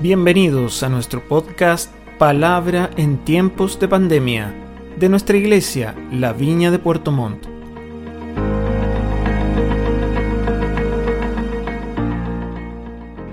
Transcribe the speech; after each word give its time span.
Bienvenidos 0.00 0.84
a 0.84 0.88
nuestro 0.88 1.26
podcast 1.26 1.92
Palabra 2.18 2.88
en 2.96 3.24
tiempos 3.24 3.80
de 3.80 3.88
pandemia 3.88 4.54
de 4.96 5.08
nuestra 5.08 5.36
iglesia, 5.36 5.92
La 6.12 6.32
Viña 6.32 6.70
de 6.70 6.78
Puerto 6.78 7.10
Montt. 7.10 7.44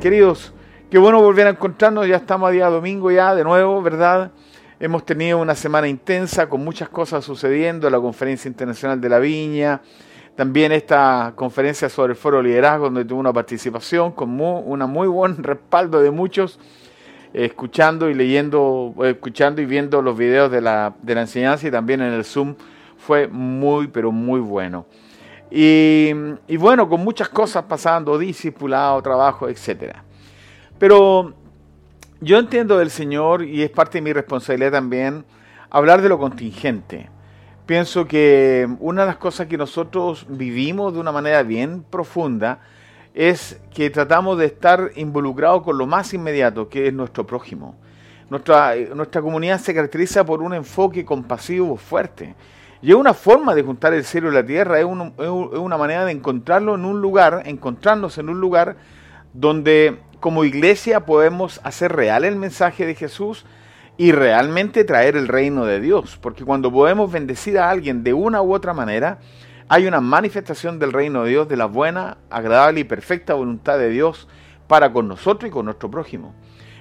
Queridos, 0.02 0.54
qué 0.90 0.98
bueno 0.98 1.22
volver 1.22 1.46
a 1.46 1.52
encontrarnos, 1.52 2.08
ya 2.08 2.16
estamos 2.16 2.50
a 2.50 2.52
día 2.52 2.68
domingo 2.72 3.12
ya 3.12 3.36
de 3.36 3.44
nuevo, 3.44 3.84
¿verdad? 3.84 4.32
Hemos 4.80 5.06
tenido 5.06 5.38
una 5.38 5.54
semana 5.54 5.88
intensa 5.88 6.50
con 6.50 6.64
muchas 6.64 6.90
cosas 6.90 7.24
sucediendo, 7.24 7.88
la 7.92 8.00
conferencia 8.00 8.50
internacional 8.50 9.00
de 9.00 9.10
la 9.10 9.20
Viña, 9.20 9.82
también 10.36 10.72
esta 10.74 11.34
conferencia 11.36 11.88
sobre 11.90 12.12
el 12.12 12.18
foro 12.18 12.42
liderazgo, 12.42 12.86
donde 12.86 13.06
tuve 13.06 13.20
una 13.20 13.32
participación 13.32 14.12
con 14.12 14.30
muy, 14.30 14.62
una 14.66 14.86
muy 14.86 15.08
buen 15.08 15.42
respaldo 15.44 16.02
de 16.02 16.12
muchos, 16.12 16.60
eh, 17.34 17.46
escuchando 17.46 18.10
y 18.10 18.14
leyendo, 18.14 18.94
eh, 19.02 19.12
escuchando 19.12 19.62
y 19.62 19.66
viendo 19.66 20.02
los 20.02 20.18
videos 20.18 20.52
de 20.52 20.62
la, 20.62 20.94
de 21.02 21.16
la 21.16 21.22
enseñanza 21.22 21.68
y 21.68 21.72
también 21.72 22.02
en 22.02 22.14
el 22.14 22.26
Zoom. 22.26 22.56
Fue 22.98 23.28
muy, 23.28 23.88
pero 23.88 24.12
muy 24.12 24.40
bueno. 24.40 24.86
Y, 25.52 26.12
y 26.48 26.58
bueno, 26.58 26.90
con 26.90 27.02
muchas 27.02 27.30
cosas 27.30 27.64
pasando, 27.64 28.18
discipulado, 28.18 29.02
trabajo, 29.02 29.48
etc. 29.48 29.96
Pero 30.80 31.34
yo 32.20 32.40
entiendo 32.40 32.78
del 32.78 32.90
Señor, 32.90 33.44
y 33.44 33.62
es 33.62 33.70
parte 33.70 34.00
de 34.00 34.02
mi 34.02 34.12
responsabilidad 34.12 34.72
también, 34.72 35.24
hablar 35.70 36.02
de 36.02 36.10
lo 36.10 36.18
contingente 36.18 37.10
pienso 37.66 38.08
que 38.08 38.68
una 38.80 39.02
de 39.02 39.08
las 39.08 39.18
cosas 39.18 39.48
que 39.48 39.58
nosotros 39.58 40.26
vivimos 40.30 40.94
de 40.94 41.00
una 41.00 41.12
manera 41.12 41.44
bien 41.44 41.84
profunda 41.84 42.60
es 43.14 43.60
que 43.74 43.90
tratamos 43.90 44.38
de 44.38 44.46
estar 44.46 44.92
involucrados 44.96 45.64
con 45.64 45.78
lo 45.78 45.88
más 45.88 46.14
inmediato, 46.14 46.70
que 46.70 46.88
es 46.88 46.94
nuestro 46.94 47.26
prójimo. 47.26 47.76
Nuestra, 48.30 48.76
nuestra 48.94 49.22
comunidad 49.22 49.60
se 49.60 49.74
caracteriza 49.74 50.26
por 50.26 50.42
un 50.42 50.54
enfoque 50.54 51.06
compasivo 51.06 51.78
fuerte. 51.78 52.36
Y 52.82 52.90
es 52.90 52.96
una 52.96 53.14
forma 53.14 53.56
de 53.56 53.64
juntar 53.64 53.94
el 53.94 54.04
cielo 54.04 54.30
y 54.30 54.34
la 54.34 54.46
tierra, 54.46 54.80
es, 54.80 54.86
es 54.86 55.30
una 55.30 55.78
manera 55.78 56.06
de 56.06 56.12
encontrarlo 56.12 56.76
en 56.76 56.86
un 56.86 57.02
lugar, 57.02 57.44
encontrarnos 57.46 58.18
en 58.18 58.30
un 58.30 58.42
lugar 58.42 58.76
donde 59.34 60.00
como 60.20 60.44
iglesia 60.44 61.06
podemos 61.06 61.62
hacer 61.64 61.94
real 61.94 62.26
el 62.26 62.36
mensaje 62.36 62.86
de 62.86 62.96
Jesús, 62.96 63.46
y 63.98 64.12
realmente 64.12 64.84
traer 64.84 65.16
el 65.16 65.28
reino 65.28 65.66
de 65.66 65.80
Dios. 65.80 66.18
Porque 66.22 66.44
cuando 66.44 66.72
podemos 66.72 67.12
bendecir 67.12 67.58
a 67.58 67.70
alguien 67.70 68.04
de 68.04 68.14
una 68.14 68.42
u 68.42 68.54
otra 68.54 68.74
manera, 68.74 69.20
hay 69.68 69.88
una 69.88 70.02
manifestación 70.02 70.80
del 70.80 70.94
reino 70.94 71.24
de 71.24 71.32
Dios, 71.32 71.48
de 71.48 71.58
la 71.58 71.66
buena, 71.66 72.18
agradable 72.30 72.82
y 72.82 72.84
perfecta 72.84 73.34
voluntad 73.34 73.80
de 73.80 73.90
Dios 73.90 74.28
para 74.68 74.92
con 74.92 75.08
nosotros 75.08 75.50
y 75.50 75.52
con 75.52 75.66
nuestro 75.66 75.90
prójimo. 75.90 76.36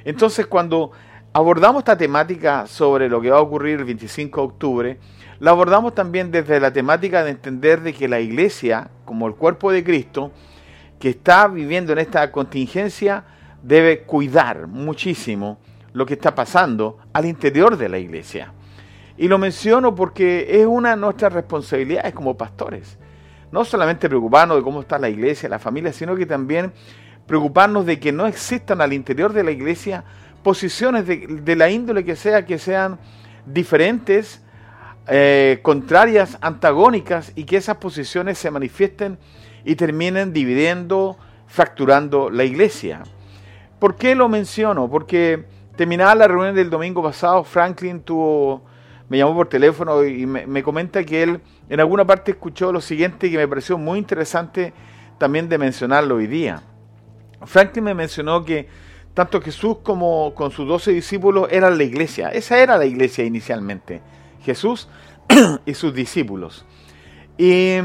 Entonces, 0.04 0.46
cuando 0.46 0.90
abordamos 1.32 1.80
esta 1.80 1.96
temática 1.96 2.66
sobre 2.66 3.08
lo 3.08 3.20
que 3.20 3.30
va 3.30 3.38
a 3.38 3.42
ocurrir 3.42 3.78
el 3.78 3.84
25 3.84 4.40
de 4.40 4.46
octubre, 4.46 4.98
la 5.40 5.50
abordamos 5.50 5.94
también 5.94 6.30
desde 6.30 6.60
la 6.60 6.72
temática 6.72 7.24
de 7.24 7.30
entender 7.30 7.80
de 7.80 7.92
que 7.92 8.08
la 8.08 8.20
iglesia, 8.20 8.90
como 9.04 9.26
el 9.26 9.34
cuerpo 9.34 9.72
de 9.72 9.82
Cristo, 9.82 10.30
que 10.98 11.10
está 11.10 11.48
viviendo 11.48 11.92
en 11.92 11.98
esta 11.98 12.30
contingencia, 12.30 13.24
debe 13.62 14.02
cuidar 14.02 14.66
muchísimo 14.66 15.58
lo 15.94 16.04
que 16.04 16.14
está 16.14 16.34
pasando 16.34 16.98
al 17.14 17.24
interior 17.24 17.78
de 17.78 17.88
la 17.88 17.98
iglesia. 17.98 18.52
Y 19.16 19.28
lo 19.28 19.38
menciono 19.38 19.94
porque 19.94 20.60
es 20.60 20.66
una 20.66 20.90
de 20.90 20.96
nuestras 20.96 21.32
responsabilidades 21.32 22.12
como 22.12 22.36
pastores. 22.36 22.98
No 23.52 23.64
solamente 23.64 24.08
preocuparnos 24.08 24.56
de 24.56 24.62
cómo 24.64 24.80
está 24.80 24.98
la 24.98 25.08
iglesia, 25.08 25.48
la 25.48 25.60
familia, 25.60 25.92
sino 25.92 26.16
que 26.16 26.26
también 26.26 26.72
preocuparnos 27.26 27.86
de 27.86 28.00
que 28.00 28.10
no 28.10 28.26
existan 28.26 28.80
al 28.80 28.92
interior 28.92 29.32
de 29.32 29.44
la 29.44 29.52
iglesia 29.52 30.04
posiciones 30.42 31.06
de, 31.06 31.56
la 31.56 31.70
índole 31.70 32.04
que 32.04 32.16
sea, 32.16 32.44
que 32.44 32.58
sean 32.58 32.98
diferentes, 33.46 34.42
eh, 35.06 35.60
contrarias, 35.62 36.36
antagónicas, 36.40 37.32
y 37.36 37.44
que 37.44 37.56
esas 37.56 37.76
posiciones 37.76 38.36
se 38.36 38.50
manifiesten 38.50 39.16
y 39.64 39.76
terminen 39.76 40.32
dividiendo, 40.32 41.16
fracturando 41.46 42.30
la 42.30 42.44
iglesia. 42.44 43.04
¿Por 43.78 43.94
qué 43.94 44.14
lo 44.14 44.28
menciono? 44.28 44.90
Porque 44.90 45.44
Terminada 45.76 46.14
la 46.14 46.28
reunión 46.28 46.54
del 46.54 46.70
domingo 46.70 47.02
pasado, 47.02 47.42
Franklin 47.42 48.00
tuvo, 48.00 48.62
me 49.08 49.18
llamó 49.18 49.34
por 49.34 49.48
teléfono 49.48 50.04
y 50.04 50.24
me, 50.24 50.62
comenta 50.62 51.02
que 51.02 51.24
él 51.24 51.40
en 51.68 51.80
alguna 51.80 52.06
parte 52.06 52.30
escuchó 52.30 52.70
lo 52.70 52.80
siguiente 52.80 53.28
que 53.28 53.36
me 53.36 53.48
pareció 53.48 53.76
muy 53.76 53.98
interesante 53.98 54.72
también 55.18 55.48
de 55.48 55.58
mencionarlo 55.58 56.16
hoy 56.16 56.28
día. 56.28 56.62
Franklin 57.44 57.84
me 57.84 57.94
mencionó 57.94 58.44
que 58.44 58.68
tanto 59.14 59.40
Jesús 59.40 59.78
como 59.82 60.32
con 60.34 60.52
sus 60.52 60.68
doce 60.68 60.92
discípulos 60.92 61.48
eran 61.50 61.76
la 61.76 61.82
iglesia. 61.82 62.28
Esa 62.28 62.58
era 62.58 62.78
la 62.78 62.86
iglesia 62.86 63.24
inicialmente. 63.24 64.00
Jesús 64.42 64.88
y 65.66 65.74
sus 65.74 65.92
discípulos. 65.92 66.64
y 67.36 67.78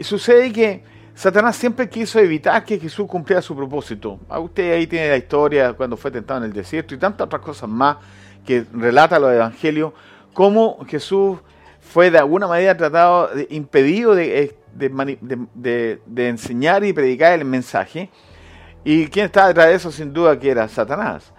sucede 0.00 0.52
que 0.52 0.95
Satanás 1.16 1.56
siempre 1.56 1.88
quiso 1.88 2.18
evitar 2.18 2.62
que 2.62 2.78
Jesús 2.78 3.06
cumpliera 3.08 3.40
su 3.40 3.56
propósito. 3.56 4.20
A 4.28 4.38
usted 4.38 4.74
ahí 4.74 4.86
tiene 4.86 5.08
la 5.08 5.16
historia 5.16 5.72
cuando 5.72 5.96
fue 5.96 6.10
tentado 6.10 6.40
en 6.40 6.44
el 6.44 6.52
desierto 6.52 6.94
y 6.94 6.98
tantas 6.98 7.24
otras 7.24 7.40
cosas 7.40 7.70
más 7.70 7.96
que 8.44 8.66
relata 8.70 9.18
los 9.18 9.32
evangelios, 9.32 9.94
cómo 10.34 10.84
Jesús 10.86 11.38
fue 11.80 12.10
de 12.10 12.18
alguna 12.18 12.46
manera 12.46 12.76
tratado, 12.76 13.30
impedido 13.48 14.14
de, 14.14 14.58
de, 14.74 16.28
enseñar 16.28 16.84
y 16.84 16.92
predicar 16.92 17.32
el 17.32 17.46
mensaje. 17.46 18.10
Y 18.84 19.06
quien 19.06 19.24
estaba 19.24 19.48
detrás 19.48 19.68
de 19.68 19.74
eso 19.74 19.90
sin 19.90 20.12
duda 20.12 20.38
que 20.38 20.50
era 20.50 20.68
Satanás. 20.68 21.32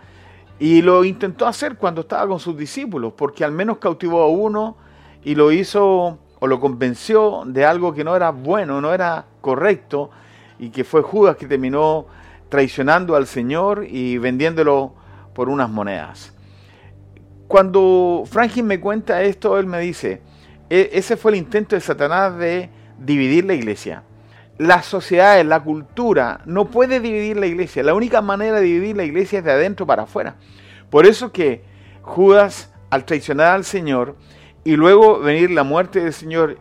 Y 0.57 0.81
lo 0.81 1.05
intentó 1.05 1.45
hacer 1.45 1.77
cuando 1.77 2.01
estaba 2.01 2.27
con 2.27 2.39
sus 2.39 2.57
discípulos, 2.57 3.13
porque 3.15 3.45
al 3.45 3.51
menos 3.51 3.77
cautivó 3.77 4.23
a 4.23 4.27
uno 4.27 4.75
y 5.23 5.35
lo 5.35 5.51
hizo 5.51 6.17
o 6.39 6.47
lo 6.47 6.59
convenció 6.59 7.44
de 7.45 7.63
algo 7.63 7.94
que 7.94 8.03
no 8.03 8.15
era 8.15 8.31
bueno, 8.31 8.81
no 8.81 8.91
era 8.91 9.25
correcto, 9.47 10.09
y 10.59 10.71
que 10.71 10.83
fue 10.83 11.01
Judas 11.01 11.37
que 11.37 11.47
terminó 11.47 12.05
traicionando 12.49 13.15
al 13.15 13.27
Señor 13.27 13.85
y 13.89 14.17
vendiéndolo 14.17 14.93
por 15.33 15.47
unas 15.47 15.69
monedas. 15.69 16.33
Cuando 17.47 18.25
Franklin 18.29 18.67
me 18.67 18.81
cuenta 18.81 19.23
esto, 19.23 19.57
él 19.57 19.65
me 19.65 19.79
dice, 19.79 20.21
e-, 20.69 20.89
ese 20.91 21.15
fue 21.15 21.31
el 21.31 21.37
intento 21.37 21.77
de 21.77 21.81
Satanás 21.81 22.37
de 22.37 22.69
dividir 22.99 23.45
la 23.45 23.53
iglesia. 23.53 24.03
La 24.57 24.81
sociedad, 24.81 25.41
la 25.45 25.61
cultura, 25.61 26.41
no 26.45 26.65
puede 26.65 26.99
dividir 26.99 27.37
la 27.37 27.45
iglesia. 27.45 27.83
La 27.83 27.93
única 27.93 28.21
manera 28.21 28.57
de 28.57 28.63
dividir 28.63 28.97
la 28.97 29.05
iglesia 29.05 29.39
es 29.39 29.45
de 29.45 29.51
adentro 29.51 29.85
para 29.85 30.03
afuera. 30.03 30.35
Por 30.89 31.05
eso 31.05 31.31
que 31.31 31.63
Judas, 32.01 32.73
al 32.89 33.05
traicionar 33.05 33.53
al 33.53 33.63
Señor, 33.63 34.17
y 34.65 34.75
luego 34.75 35.21
venir 35.21 35.51
la 35.51 35.63
muerte 35.63 36.01
del 36.01 36.11
Señor 36.11 36.57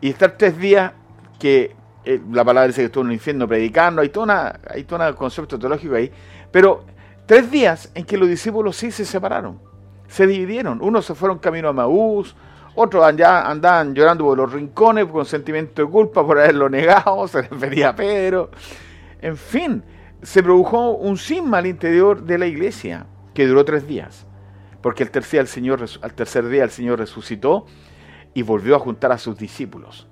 y 0.00 0.08
estar 0.08 0.36
tres 0.36 0.58
días 0.58 0.94
que 1.38 1.76
eh, 2.04 2.20
la 2.32 2.44
palabra 2.44 2.68
dice 2.68 2.82
que 2.82 2.86
estuvo 2.86 3.02
en 3.04 3.10
el 3.10 3.14
infierno 3.14 3.48
predicando, 3.48 4.02
hay 4.02 4.08
todo 4.08 4.26
hay 4.30 4.84
todo 4.84 5.08
un 5.08 5.14
concepto 5.14 5.58
teológico 5.58 5.94
ahí, 5.94 6.10
pero 6.50 6.84
tres 7.26 7.50
días 7.50 7.90
en 7.94 8.04
que 8.04 8.16
los 8.16 8.28
discípulos 8.28 8.76
sí 8.76 8.90
se 8.90 9.04
separaron, 9.04 9.60
se 10.06 10.26
dividieron, 10.26 10.80
unos 10.82 11.06
se 11.06 11.14
fueron 11.14 11.38
camino 11.38 11.68
a 11.68 11.72
Maús, 11.72 12.36
otros 12.74 13.16
ya 13.16 13.48
andaban 13.48 13.94
llorando 13.94 14.24
por 14.24 14.36
los 14.36 14.52
rincones 14.52 15.06
con 15.06 15.24
sentimiento 15.24 15.82
de 15.82 15.88
culpa 15.88 16.26
por 16.26 16.38
haberlo 16.38 16.68
negado, 16.68 17.26
se 17.28 17.42
refería 17.42 17.90
a 17.90 17.96
Pedro, 17.96 18.50
en 19.20 19.36
fin, 19.36 19.82
se 20.22 20.42
produjo 20.42 20.92
un 20.92 21.16
cisma 21.16 21.58
al 21.58 21.66
interior 21.66 22.22
de 22.22 22.38
la 22.38 22.46
iglesia 22.46 23.06
que 23.32 23.46
duró 23.46 23.64
tres 23.64 23.86
días 23.86 24.26
porque 24.84 25.02
el 25.02 25.10
tercer, 25.10 25.40
el 25.40 25.46
Señor, 25.46 25.82
al 26.02 26.12
tercer 26.12 26.46
día 26.46 26.62
el 26.62 26.68
Señor 26.68 26.98
resucitó 26.98 27.64
y 28.34 28.42
volvió 28.42 28.76
a 28.76 28.78
juntar 28.78 29.12
a 29.12 29.16
sus 29.16 29.34
discípulos. 29.34 30.06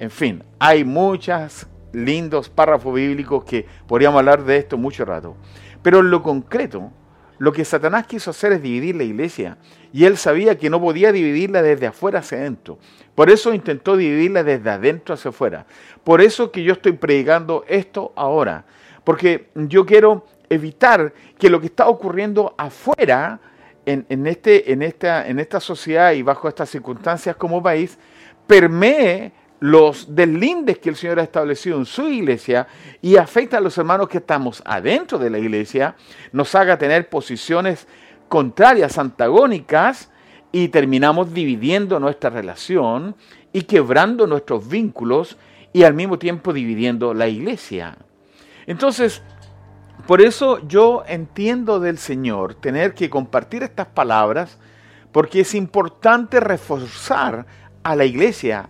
En 0.00 0.10
fin, 0.10 0.42
hay 0.58 0.82
muchos 0.82 1.66
lindos 1.92 2.48
párrafos 2.48 2.94
bíblicos 2.94 3.44
que 3.44 3.66
podríamos 3.86 4.18
hablar 4.20 4.42
de 4.42 4.56
esto 4.56 4.78
mucho 4.78 5.04
rato. 5.04 5.36
Pero 5.82 5.98
en 5.98 6.10
lo 6.10 6.22
concreto, 6.22 6.90
lo 7.36 7.52
que 7.52 7.66
Satanás 7.66 8.06
quiso 8.06 8.30
hacer 8.30 8.52
es 8.52 8.62
dividir 8.62 8.96
la 8.96 9.04
iglesia. 9.04 9.58
Y 9.92 10.06
él 10.06 10.16
sabía 10.16 10.56
que 10.56 10.70
no 10.70 10.80
podía 10.80 11.12
dividirla 11.12 11.60
desde 11.60 11.86
afuera 11.86 12.20
hacia 12.20 12.38
adentro. 12.38 12.78
Por 13.14 13.28
eso 13.28 13.52
intentó 13.52 13.94
dividirla 13.94 14.42
desde 14.42 14.70
adentro 14.70 15.14
hacia 15.14 15.28
afuera. 15.28 15.66
Por 16.02 16.22
eso 16.22 16.50
que 16.50 16.62
yo 16.62 16.72
estoy 16.72 16.92
predicando 16.92 17.66
esto 17.68 18.14
ahora. 18.16 18.64
Porque 19.04 19.50
yo 19.54 19.84
quiero 19.84 20.24
evitar 20.48 21.12
que 21.38 21.50
lo 21.50 21.60
que 21.60 21.66
está 21.66 21.88
ocurriendo 21.88 22.54
afuera 22.56 23.38
en, 23.84 24.26
este, 24.26 24.72
en, 24.72 24.80
esta, 24.80 25.28
en 25.28 25.38
esta 25.38 25.60
sociedad 25.60 26.12
y 26.12 26.22
bajo 26.22 26.48
estas 26.48 26.70
circunstancias 26.70 27.36
como 27.36 27.62
país 27.62 27.98
permee 28.46 29.32
los 29.60 30.14
deslindes 30.14 30.78
que 30.78 30.88
el 30.88 30.96
Señor 30.96 31.20
ha 31.20 31.22
establecido 31.22 31.78
en 31.78 31.84
su 31.84 32.08
iglesia 32.08 32.66
y 33.00 33.16
afecta 33.16 33.58
a 33.58 33.60
los 33.60 33.76
hermanos 33.78 34.08
que 34.08 34.18
estamos 34.18 34.62
adentro 34.64 35.18
de 35.18 35.30
la 35.30 35.38
iglesia, 35.38 35.94
nos 36.32 36.54
haga 36.54 36.78
tener 36.78 37.08
posiciones 37.08 37.86
contrarias, 38.28 38.98
antagónicas, 38.98 40.10
y 40.52 40.68
terminamos 40.68 41.32
dividiendo 41.32 42.00
nuestra 42.00 42.30
relación 42.30 43.14
y 43.52 43.62
quebrando 43.62 44.26
nuestros 44.26 44.68
vínculos 44.68 45.36
y 45.72 45.84
al 45.84 45.94
mismo 45.94 46.18
tiempo 46.18 46.52
dividiendo 46.52 47.14
la 47.14 47.28
iglesia. 47.28 47.96
Entonces, 48.66 49.22
por 50.06 50.20
eso 50.20 50.66
yo 50.66 51.04
entiendo 51.06 51.78
del 51.78 51.98
Señor 51.98 52.54
tener 52.54 52.94
que 52.94 53.10
compartir 53.10 53.62
estas 53.62 53.86
palabras 53.86 54.58
porque 55.12 55.40
es 55.40 55.54
importante 55.54 56.40
reforzar 56.40 57.46
a 57.82 57.96
la 57.96 58.04
iglesia, 58.04 58.68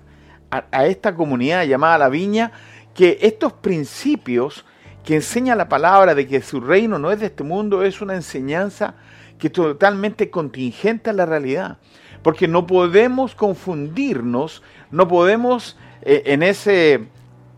a, 0.51 0.87
esta 0.87 1.15
comunidad 1.15 1.65
llamada 1.65 1.99
la 1.99 2.09
viña, 2.09 2.53
que 2.95 3.19
estos 3.23 3.53
principios 3.53 4.65
que 5.05 5.17
enseña 5.17 5.55
la 5.55 5.69
palabra 5.69 6.15
de 6.15 6.27
que 6.27 6.43
su 6.43 6.61
reino 6.61 6.99
no 6.99 7.11
es 7.11 7.21
de 7.21 7.27
este 7.27 7.45
mundo 7.45 7.83
es 7.83 8.01
una 8.01 8.15
enseñanza 8.15 8.95
que 9.39 9.47
es 9.47 9.53
totalmente 9.53 10.31
contingente 10.31 11.11
a 11.11 11.13
la 11.13 11.27
realidad. 11.27 11.79
Porque 12.23 12.47
no 12.47 12.67
podemos 12.67 13.35
confundirnos, 13.35 14.63
no 14.91 15.09
podemos 15.09 15.79
eh, 16.03 16.23
en 16.27 16.43
ese 16.43 17.09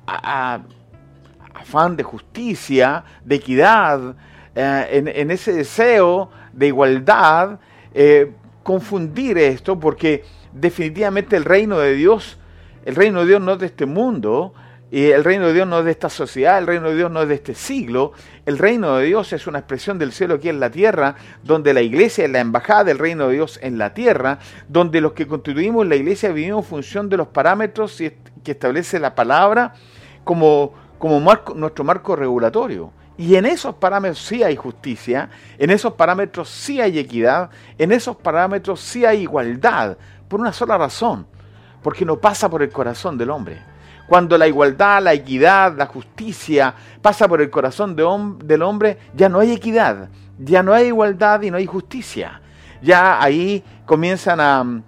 afán 0.06 1.96
de 1.96 2.04
justicia, 2.04 3.04
de 3.24 3.34
equidad, 3.36 4.14
eh, 4.54 5.02
en, 5.16 5.30
ese 5.30 5.52
deseo 5.52 6.30
de 6.52 6.68
igualdad, 6.68 7.58
eh, 7.94 8.32
confundir 8.62 9.38
esto 9.38 9.78
porque 9.80 10.24
definitivamente 10.52 11.36
el 11.36 11.44
reino 11.44 11.78
de 11.78 11.94
Dios, 11.94 12.38
el 12.84 12.94
reino 12.94 13.20
de 13.20 13.26
Dios 13.26 13.40
no 13.40 13.52
es 13.52 13.58
de 13.58 13.66
este 13.66 13.86
mundo, 13.86 14.54
y 14.92 15.06
el 15.06 15.24
reino 15.24 15.46
de 15.46 15.54
Dios 15.54 15.66
no 15.66 15.78
es 15.78 15.86
de 15.86 15.90
esta 15.90 16.10
sociedad, 16.10 16.58
el 16.58 16.66
reino 16.66 16.90
de 16.90 16.96
Dios 16.96 17.10
no 17.10 17.22
es 17.22 17.28
de 17.28 17.36
este 17.36 17.54
siglo, 17.54 18.12
el 18.44 18.58
reino 18.58 18.96
de 18.98 19.06
Dios 19.06 19.32
es 19.32 19.46
una 19.46 19.60
expresión 19.60 19.98
del 19.98 20.12
cielo 20.12 20.34
aquí 20.34 20.50
en 20.50 20.60
la 20.60 20.70
tierra, 20.70 21.14
donde 21.42 21.72
la 21.72 21.80
iglesia 21.80 22.26
es 22.26 22.30
la 22.30 22.40
embajada 22.40 22.84
del 22.84 22.98
reino 22.98 23.28
de 23.28 23.34
Dios 23.36 23.58
en 23.62 23.78
la 23.78 23.94
tierra, 23.94 24.38
donde 24.68 25.00
los 25.00 25.12
que 25.14 25.26
constituimos 25.26 25.86
la 25.86 25.96
iglesia 25.96 26.30
vivimos 26.30 26.66
en 26.66 26.68
función 26.68 27.08
de 27.08 27.16
los 27.16 27.28
parámetros 27.28 27.96
que 27.96 28.50
establece 28.50 29.00
la 29.00 29.14
palabra 29.14 29.72
como, 30.24 30.74
como 30.98 31.18
nuestro 31.54 31.84
marco 31.84 32.14
regulatorio. 32.14 32.92
Y 33.16 33.36
en 33.36 33.46
esos 33.46 33.74
parámetros 33.76 34.18
sí 34.18 34.42
hay 34.42 34.56
justicia, 34.56 35.30
en 35.56 35.70
esos 35.70 35.94
parámetros 35.94 36.50
sí 36.50 36.82
hay 36.82 36.98
equidad, 36.98 37.48
en 37.78 37.92
esos 37.92 38.16
parámetros 38.16 38.78
sí 38.80 39.06
hay 39.06 39.22
igualdad, 39.22 39.96
por 40.28 40.38
una 40.38 40.52
sola 40.52 40.76
razón, 40.76 41.26
porque 41.82 42.04
no 42.04 42.16
pasa 42.16 42.48
por 42.48 42.62
el 42.62 42.70
corazón 42.70 43.18
del 43.18 43.30
hombre. 43.30 43.60
Cuando 44.06 44.36
la 44.36 44.46
igualdad, 44.46 45.02
la 45.02 45.12
equidad, 45.12 45.76
la 45.76 45.86
justicia 45.86 46.74
pasa 47.00 47.28
por 47.28 47.40
el 47.40 47.50
corazón 47.50 47.96
del 47.96 48.62
hombre, 48.62 48.98
ya 49.14 49.28
no 49.28 49.40
hay 49.40 49.52
equidad, 49.52 50.08
ya 50.38 50.62
no 50.62 50.74
hay 50.74 50.88
igualdad 50.88 51.42
y 51.42 51.50
no 51.50 51.56
hay 51.56 51.66
justicia. 51.66 52.40
Ya 52.82 53.22
ahí 53.22 53.64
comienzan 53.86 54.40
a, 54.40 54.82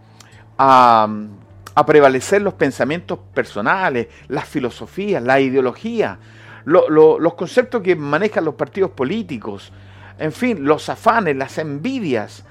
a 1.75 1.87
prevalecer 1.87 2.43
los 2.43 2.55
pensamientos 2.55 3.19
personales, 3.32 4.08
las 4.29 4.47
filosofías, 4.47 5.23
la 5.23 5.40
ideología, 5.40 6.19
los 6.64 7.35
conceptos 7.35 7.82
que 7.82 7.97
manejan 7.97 8.44
los 8.44 8.55
partidos 8.55 8.90
políticos, 8.90 9.73
en 10.19 10.32
fin, 10.32 10.64
los 10.64 10.88
afanes, 10.88 11.37
las 11.37 11.58
envidias, 11.58 12.44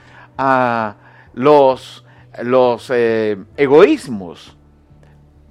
los, 1.34 2.03
los 2.42 2.90
eh, 2.94 3.38
egoísmos. 3.58 4.58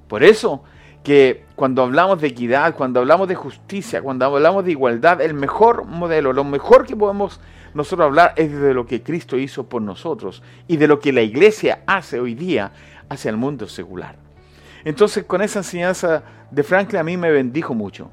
Por 0.08 0.25
eso 0.25 0.62
que 1.02 1.44
cuando 1.56 1.82
hablamos 1.82 2.20
de 2.20 2.29
equidad, 2.29 2.75
cuando 2.75 3.00
hablamos 3.00 3.29
de 3.29 3.34
justicia, 3.34 4.02
cuando 4.02 4.25
hablamos 4.25 4.64
de 4.64 4.73
igualdad, 4.73 5.20
el 5.20 5.34
mejor 5.34 5.84
modelo, 5.84 6.32
lo 6.32 6.44
mejor 6.44 6.87
que 6.87 6.96
podemos 6.96 7.40
nosotros 7.75 8.06
hablar 8.06 8.34
es 8.37 8.52
de 8.52 8.75
lo 8.75 8.87
que 8.87 9.02
Cristo 9.02 9.38
hizo 9.38 9.64
por 9.69 9.82
nosotros 9.82 10.43
y 10.69 10.76
de 10.76 10.87
lo 10.87 11.00
que 11.00 11.12
la 11.12 11.23
iglesia 11.23 11.82
hace 11.87 12.20
hoy 12.20 12.34
día 12.34 12.73
hacia 13.08 13.31
el 13.31 13.37
mundo 13.37 13.67
secular. 13.67 14.17
Entonces 14.85 15.25
con 15.25 15.43
esa 15.43 15.61
enseñanza 15.61 16.23
de 16.50 16.62
Franklin 16.62 17.00
a 17.00 17.05
mí 17.05 17.17
me 17.17 17.31
bendijo 17.31 17.75
mucho 17.75 18.11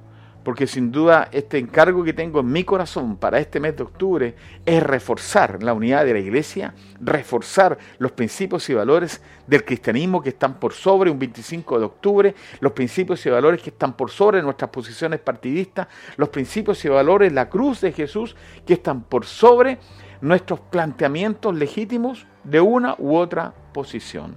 porque 0.49 0.65
sin 0.65 0.91
duda 0.91 1.29
este 1.31 1.59
encargo 1.59 2.03
que 2.03 2.11
tengo 2.11 2.39
en 2.39 2.51
mi 2.51 2.63
corazón 2.63 3.17
para 3.17 3.37
este 3.37 3.59
mes 3.59 3.77
de 3.77 3.83
octubre 3.83 4.33
es 4.65 4.81
reforzar 4.81 5.61
la 5.61 5.75
unidad 5.75 6.03
de 6.05 6.13
la 6.13 6.17
iglesia, 6.17 6.73
reforzar 6.99 7.77
los 7.99 8.13
principios 8.13 8.67
y 8.67 8.73
valores 8.73 9.21
del 9.45 9.63
cristianismo 9.63 10.23
que 10.23 10.29
están 10.29 10.59
por 10.59 10.73
sobre 10.73 11.11
un 11.11 11.19
25 11.19 11.77
de 11.77 11.85
octubre, 11.85 12.35
los 12.61 12.71
principios 12.71 13.23
y 13.27 13.29
valores 13.29 13.61
que 13.61 13.69
están 13.69 13.93
por 13.93 14.09
sobre 14.09 14.41
nuestras 14.41 14.71
posiciones 14.71 15.19
partidistas, 15.19 15.87
los 16.17 16.29
principios 16.29 16.83
y 16.83 16.89
valores, 16.89 17.31
la 17.31 17.47
cruz 17.47 17.81
de 17.81 17.91
Jesús 17.91 18.35
que 18.65 18.73
están 18.73 19.03
por 19.03 19.27
sobre 19.27 19.77
nuestros 20.19 20.61
planteamientos 20.61 21.53
legítimos 21.53 22.25
de 22.43 22.59
una 22.59 22.95
u 22.97 23.15
otra 23.15 23.53
posición. 23.71 24.35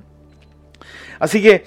Así 1.19 1.43
que 1.43 1.65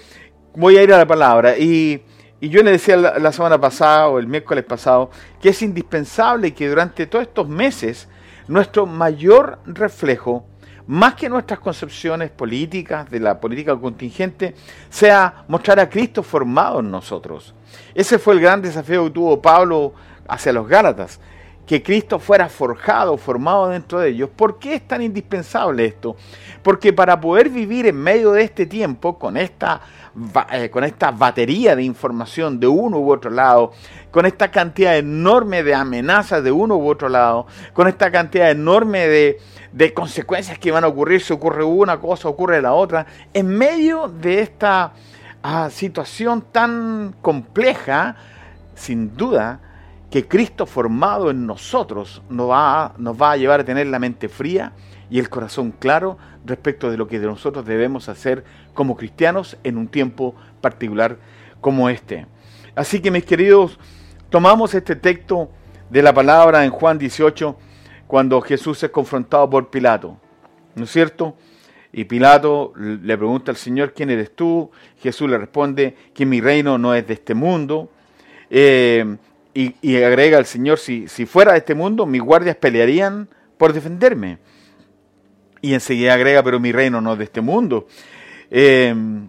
voy 0.54 0.78
a 0.78 0.84
ir 0.84 0.94
a 0.94 1.00
la 1.00 1.08
palabra 1.08 1.58
y 1.58 2.04
y 2.42 2.50
yo 2.50 2.62
le 2.64 2.72
decía 2.72 2.98
la, 2.98 3.32
semana 3.32 3.60
pasada 3.60 4.08
o 4.10 4.20
el 4.20 4.28
miércoles 4.28 4.64
pasado 4.66 5.10
que 5.42 5.50
es 5.50 5.62
indispensable 5.62 6.54
que 6.54 6.68
durante 6.68 7.08
todos 7.08 7.24
estos 7.24 7.48
meses 7.48 8.08
nuestro 8.48 8.86
mayor 8.86 9.60
reflejo, 9.66 10.46
más 10.88 11.16
que 11.16 11.30
nuestras 11.30 11.60
concepciones 11.60 12.30
políticas, 12.30 13.10
de 13.10 13.20
la 13.20 13.40
política 13.40 13.76
contingente, 13.76 14.54
sea 14.90 15.46
mostrar 15.48 15.80
a 15.80 15.90
Cristo 15.90 16.22
formado 16.22 16.80
en 16.80 16.92
nosotros. 16.92 17.56
Ese 17.96 18.20
fue 18.20 18.36
el 18.36 18.42
gran 18.42 18.62
desafío 18.62 19.06
que 19.06 19.10
tuvo 19.12 19.42
Pablo 19.42 19.94
hacia 20.28 20.54
los 20.54 20.68
Gálatas, 20.68 21.20
que 21.66 21.82
Cristo 21.82 22.20
fuera 22.20 22.48
forjado, 22.48 23.18
formado 23.18 23.70
dentro 23.70 24.00
de 24.00 24.10
ellos. 24.10 24.30
¿Por 24.30 24.60
qué 24.60 24.76
es 24.76 24.88
tan 24.88 25.02
indispensable 25.02 25.86
esto? 25.86 26.16
Porque 26.62 26.94
para 26.94 27.20
poder 27.20 27.50
vivir 27.50 27.88
en 27.88 27.98
medio 27.98 28.32
de 28.34 28.44
este 28.44 28.68
tiempo, 28.68 29.18
con 29.18 29.38
esta 29.38 29.82
eh, 30.52 30.70
con 30.70 30.86
esta 30.86 31.12
batería 31.12 31.76
de 31.76 31.84
información 31.84 32.58
de 32.58 32.68
uno 32.68 33.00
u 33.00 33.12
otro 33.12 33.30
lado, 33.30 33.74
con 34.12 34.26
esta 34.26 34.50
cantidad 34.50 34.96
enorme 34.98 35.62
de 35.62 35.76
amenazas 35.76 36.42
de 36.42 36.54
uno 36.54 36.78
u 36.78 36.88
otro 36.88 37.10
lado, 37.10 37.48
con 37.74 37.90
esta 37.90 38.10
cantidad 38.10 38.50
enorme 38.50 39.08
de, 39.08 39.94
consecuencias 39.94 40.58
que 40.58 40.72
van 40.72 40.86
a 40.86 40.88
ocurrir 40.88 41.22
si 41.22 41.34
ocurre 41.34 41.66
una 41.66 42.00
cosa, 42.00 42.30
ocurre 42.30 42.62
la 42.62 42.72
otra, 42.72 43.06
en 43.34 43.48
medio 43.48 44.08
de 44.08 44.40
esta 44.40 44.94
ah, 45.44 45.70
situación 45.70 46.46
tan 46.50 47.14
compleja, 47.22 48.16
sin 48.74 49.18
duda, 49.18 49.60
que 50.10 50.30
Cristo 50.30 50.66
formado 50.66 51.30
en 51.30 51.46
nosotros 51.46 52.22
nos 52.30 52.50
va, 52.52 52.94
nos 52.98 53.22
va 53.22 53.34
a 53.34 53.38
llevar 53.38 53.60
a 53.60 53.66
tener 53.66 53.88
la 53.88 54.00
mente 54.00 54.30
fría 54.30 54.72
y 55.10 55.20
el 55.20 55.30
corazón 55.30 55.72
claro 55.72 56.18
respecto 56.46 56.90
de 56.90 56.98
lo 56.98 57.08
que 57.08 57.20
nosotros 57.20 57.66
debemos 57.66 58.10
hacer 58.10 58.44
como 58.74 58.96
cristianos 58.96 59.58
en 59.64 59.78
un 59.78 59.88
tiempo 59.88 60.36
particular 60.62 61.18
como 61.62 61.90
este. 61.90 62.28
Así 62.76 63.00
que 63.00 63.12
mis 63.12 63.26
queridos, 63.26 63.80
tomamos 64.30 64.74
este 64.74 64.96
texto 64.96 65.50
de 65.90 66.02
la 66.02 66.14
palabra 66.14 66.66
en 66.66 66.72
Juan 66.72 66.98
18 66.98 67.58
cuando 68.08 68.42
Jesús 68.42 68.82
es 68.84 68.90
confrontado 68.90 69.50
por 69.50 69.70
Pilato, 69.70 70.18
¿no 70.76 70.84
es 70.84 70.92
cierto? 70.92 71.36
Y 71.92 72.04
Pilato 72.04 72.74
le 72.76 73.18
pregunta 73.18 73.52
al 73.52 73.58
Señor, 73.58 73.94
¿quién 73.94 74.10
eres 74.10 74.36
tú? 74.36 74.70
Jesús 75.00 75.30
le 75.30 75.38
responde 75.38 75.96
que 76.14 76.26
mi 76.26 76.42
reino 76.42 76.78
no 76.78 76.94
es 76.94 77.08
de 77.08 77.14
este 77.14 77.34
mundo. 77.34 77.90
Eh, 78.50 79.16
y, 79.54 80.04
agrega 80.04 80.38
al 80.38 80.46
Señor, 80.46 80.78
si, 80.78 81.08
si 81.08 81.26
fuera 81.26 81.54
de 81.54 81.60
este 81.60 81.74
mundo, 81.74 82.06
mis 82.06 82.22
guardias 82.22 82.58
pelearían 82.58 83.30
por 83.58 83.72
defenderme. 83.72 84.40
Y 85.66 85.74
enseguida 85.74 86.14
agrega, 86.14 86.44
pero 86.44 86.60
mi 86.60 86.72
reino 86.72 87.02
no 87.02 87.14
es 87.14 87.18
de 87.18 87.24
este 87.24 87.42
mundo. 87.42 87.88
Em, 88.52 89.28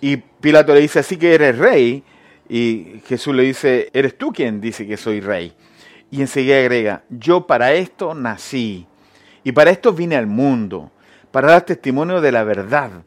y 0.00 0.16
Pilato 0.16 0.72
le 0.72 0.80
dice, 0.80 1.00
así 1.00 1.16
que 1.16 1.34
eres 1.34 1.58
rey. 1.58 2.04
Y 2.48 3.00
Jesús 3.08 3.34
le 3.34 3.42
dice, 3.42 3.90
eres 3.92 4.16
tú 4.16 4.32
quien 4.32 4.60
dice 4.60 4.86
que 4.86 4.96
soy 4.96 5.20
rey. 5.20 5.52
Y 6.08 6.20
enseguida 6.20 6.60
agrega, 6.60 7.02
yo 7.08 7.48
para 7.48 7.72
esto 7.72 8.14
nací. 8.14 8.86
Y 9.42 9.50
para 9.50 9.72
esto 9.72 9.92
vine 9.92 10.14
al 10.14 10.28
mundo, 10.28 10.92
para 11.32 11.48
dar 11.48 11.62
testimonio 11.62 12.20
de 12.20 12.30
la 12.30 12.44
verdad. 12.44 13.02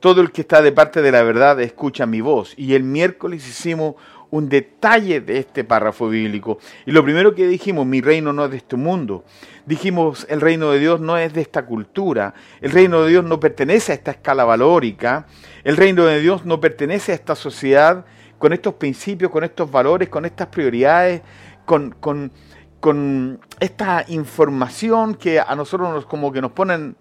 Todo 0.00 0.22
el 0.22 0.32
que 0.32 0.40
está 0.40 0.62
de 0.62 0.72
parte 0.72 1.02
de 1.02 1.12
la 1.12 1.22
verdad 1.22 1.60
escucha 1.60 2.06
mi 2.06 2.22
voz. 2.22 2.54
Y 2.56 2.72
el 2.72 2.84
miércoles 2.84 3.46
hicimos 3.46 3.96
un 4.30 4.48
detalle 4.48 5.20
de 5.20 5.36
este 5.36 5.62
párrafo 5.62 6.08
bíblico. 6.08 6.58
Y 6.86 6.92
lo 6.92 7.04
primero 7.04 7.34
que 7.34 7.46
dijimos, 7.46 7.84
mi 7.84 8.00
reino 8.00 8.32
no 8.32 8.46
es 8.46 8.50
de 8.50 8.56
este 8.56 8.76
mundo. 8.76 9.24
Dijimos, 9.64 10.26
el 10.28 10.40
reino 10.40 10.72
de 10.72 10.80
Dios 10.80 11.00
no 11.00 11.16
es 11.16 11.32
de 11.32 11.40
esta 11.40 11.64
cultura. 11.64 12.34
El 12.60 12.72
reino 12.72 13.02
de 13.02 13.10
Dios 13.10 13.24
no 13.24 13.38
pertenece 13.38 13.92
a 13.92 13.94
esta 13.94 14.10
escala 14.10 14.44
valórica. 14.44 15.26
El 15.62 15.76
reino 15.76 16.04
de 16.04 16.20
Dios 16.20 16.44
no 16.44 16.60
pertenece 16.60 17.12
a 17.12 17.14
esta 17.14 17.36
sociedad 17.36 18.04
con 18.38 18.52
estos 18.52 18.74
principios, 18.74 19.30
con 19.30 19.44
estos 19.44 19.70
valores, 19.70 20.08
con 20.08 20.24
estas 20.24 20.48
prioridades, 20.48 21.22
con, 21.64 21.92
con, 21.92 22.32
con 22.80 23.40
esta 23.60 24.04
información 24.08 25.14
que 25.14 25.38
a 25.38 25.54
nosotros 25.54 25.90
nos, 25.90 26.06
como 26.06 26.32
que 26.32 26.40
nos 26.40 26.50
ponen 26.50 26.96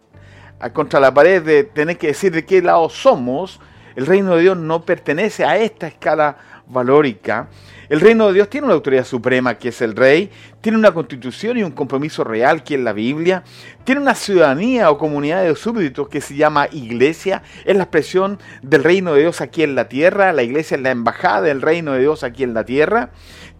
contra 0.73 0.99
la 0.99 1.11
pared 1.11 1.41
de 1.41 1.63
tener 1.63 1.97
que 1.97 2.07
decir 2.07 2.31
de 2.31 2.45
qué 2.45 2.61
lado 2.61 2.89
somos. 2.89 3.59
El 3.95 4.05
reino 4.05 4.35
de 4.35 4.43
Dios 4.43 4.57
no 4.57 4.83
pertenece 4.83 5.43
a 5.43 5.57
esta 5.57 5.87
escala 5.87 6.37
valórica. 6.71 7.49
El 7.89 7.99
reino 7.99 8.27
de 8.27 8.33
Dios 8.35 8.49
tiene 8.49 8.67
una 8.67 8.73
autoridad 8.73 9.03
suprema 9.03 9.55
que 9.55 9.67
es 9.67 9.81
el 9.81 9.97
rey, 9.97 10.31
tiene 10.61 10.77
una 10.77 10.93
constitución 10.93 11.57
y 11.57 11.63
un 11.63 11.71
compromiso 11.71 12.23
real 12.23 12.63
que 12.63 12.75
es 12.75 12.79
la 12.79 12.93
Biblia, 12.93 13.43
tiene 13.83 13.99
una 13.99 14.15
ciudadanía 14.15 14.89
o 14.89 14.97
comunidad 14.97 15.43
de 15.43 15.53
súbditos 15.57 16.07
que 16.07 16.21
se 16.21 16.35
llama 16.35 16.69
iglesia, 16.71 17.43
es 17.65 17.75
la 17.75 17.83
expresión 17.83 18.39
del 18.61 18.85
reino 18.85 19.13
de 19.13 19.23
Dios 19.23 19.41
aquí 19.41 19.63
en 19.63 19.75
la 19.75 19.89
tierra, 19.89 20.31
la 20.31 20.43
iglesia 20.43 20.77
es 20.77 20.83
la 20.83 20.91
embajada 20.91 21.41
del 21.41 21.61
reino 21.61 21.91
de 21.91 21.99
Dios 21.99 22.23
aquí 22.23 22.43
en 22.43 22.53
la 22.53 22.63
tierra, 22.63 23.09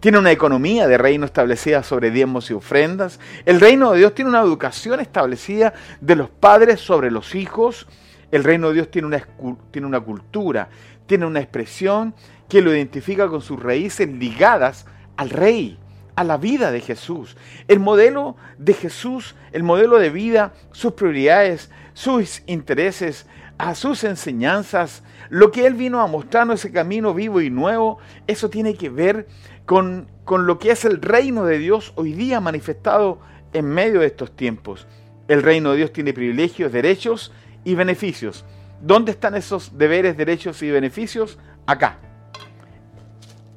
tiene 0.00 0.18
una 0.18 0.32
economía 0.32 0.88
de 0.88 0.96
reino 0.96 1.26
establecida 1.26 1.82
sobre 1.82 2.10
diezmos 2.10 2.50
y 2.50 2.54
ofrendas, 2.54 3.20
el 3.44 3.60
reino 3.60 3.92
de 3.92 3.98
Dios 3.98 4.14
tiene 4.14 4.30
una 4.30 4.40
educación 4.40 5.00
establecida 5.00 5.74
de 6.00 6.16
los 6.16 6.30
padres 6.30 6.80
sobre 6.80 7.10
los 7.10 7.34
hijos, 7.34 7.86
el 8.30 8.44
reino 8.44 8.68
de 8.68 8.74
Dios 8.76 8.90
tiene 8.90 9.08
una, 9.08 9.22
tiene 9.70 9.86
una 9.86 10.00
cultura, 10.00 10.70
tiene 11.06 11.26
una 11.26 11.40
expresión 11.40 12.14
que 12.52 12.60
lo 12.60 12.74
identifica 12.74 13.28
con 13.28 13.40
sus 13.40 13.58
raíces 13.58 14.06
ligadas 14.06 14.84
al 15.16 15.30
rey, 15.30 15.78
a 16.16 16.22
la 16.22 16.36
vida 16.36 16.70
de 16.70 16.82
Jesús. 16.82 17.34
El 17.66 17.80
modelo 17.80 18.36
de 18.58 18.74
Jesús, 18.74 19.34
el 19.52 19.62
modelo 19.62 19.98
de 19.98 20.10
vida, 20.10 20.52
sus 20.70 20.92
prioridades, 20.92 21.70
sus 21.94 22.42
intereses, 22.44 23.26
a 23.56 23.74
sus 23.74 24.04
enseñanzas, 24.04 25.02
lo 25.30 25.50
que 25.50 25.64
Él 25.66 25.72
vino 25.72 26.02
a 26.02 26.06
mostrarnos, 26.06 26.60
ese 26.60 26.70
camino 26.72 27.14
vivo 27.14 27.40
y 27.40 27.48
nuevo, 27.48 28.00
eso 28.26 28.50
tiene 28.50 28.74
que 28.74 28.90
ver 28.90 29.28
con, 29.64 30.10
con 30.24 30.46
lo 30.46 30.58
que 30.58 30.72
es 30.72 30.84
el 30.84 31.00
reino 31.00 31.46
de 31.46 31.56
Dios 31.56 31.94
hoy 31.96 32.12
día 32.12 32.38
manifestado 32.38 33.20
en 33.54 33.64
medio 33.64 34.00
de 34.00 34.08
estos 34.08 34.36
tiempos. 34.36 34.86
El 35.26 35.42
reino 35.42 35.70
de 35.70 35.78
Dios 35.78 35.94
tiene 35.94 36.12
privilegios, 36.12 36.70
derechos 36.70 37.32
y 37.64 37.76
beneficios. 37.76 38.44
¿Dónde 38.82 39.12
están 39.12 39.36
esos 39.36 39.78
deberes, 39.78 40.18
derechos 40.18 40.62
y 40.62 40.70
beneficios? 40.70 41.38
Acá 41.64 41.98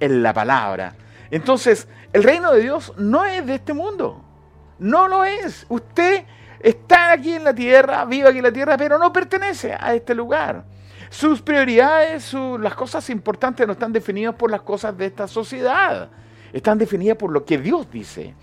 en 0.06 0.24
la 0.24 0.34
palabra. 0.34 0.96
Entonces, 1.32 1.88
el 2.14 2.24
reino 2.24 2.54
de 2.54 2.62
Dios 2.62 2.94
no 2.98 3.26
es 3.26 3.46
de 3.46 3.56
este 3.56 3.74
mundo. 3.74 4.24
No 4.80 5.08
lo 5.08 5.24
es. 5.24 5.66
Usted 5.70 6.24
está 6.60 7.12
aquí 7.12 7.34
en 7.34 7.44
la 7.44 7.54
tierra, 7.54 8.06
vive 8.06 8.30
aquí 8.30 8.38
en 8.38 8.44
la 8.44 8.52
tierra, 8.52 8.78
pero 8.78 8.98
no 8.98 9.12
pertenece 9.12 9.76
a 9.78 9.94
este 9.94 10.14
lugar. 10.14 10.64
Sus 11.10 11.42
prioridades, 11.42 12.34
las 12.60 12.76
cosas 12.76 13.10
importantes 13.10 13.66
no 13.66 13.74
están 13.74 13.94
definidas 13.94 14.36
por 14.36 14.52
las 14.52 14.62
cosas 14.62 14.98
de 14.98 15.06
esta 15.06 15.28
sociedad. 15.28 16.10
Están 16.52 16.78
definidas 16.78 17.18
por 17.18 17.32
lo 17.32 17.46
que 17.46 17.58
Dios 17.58 17.90
dice. 17.92 18.34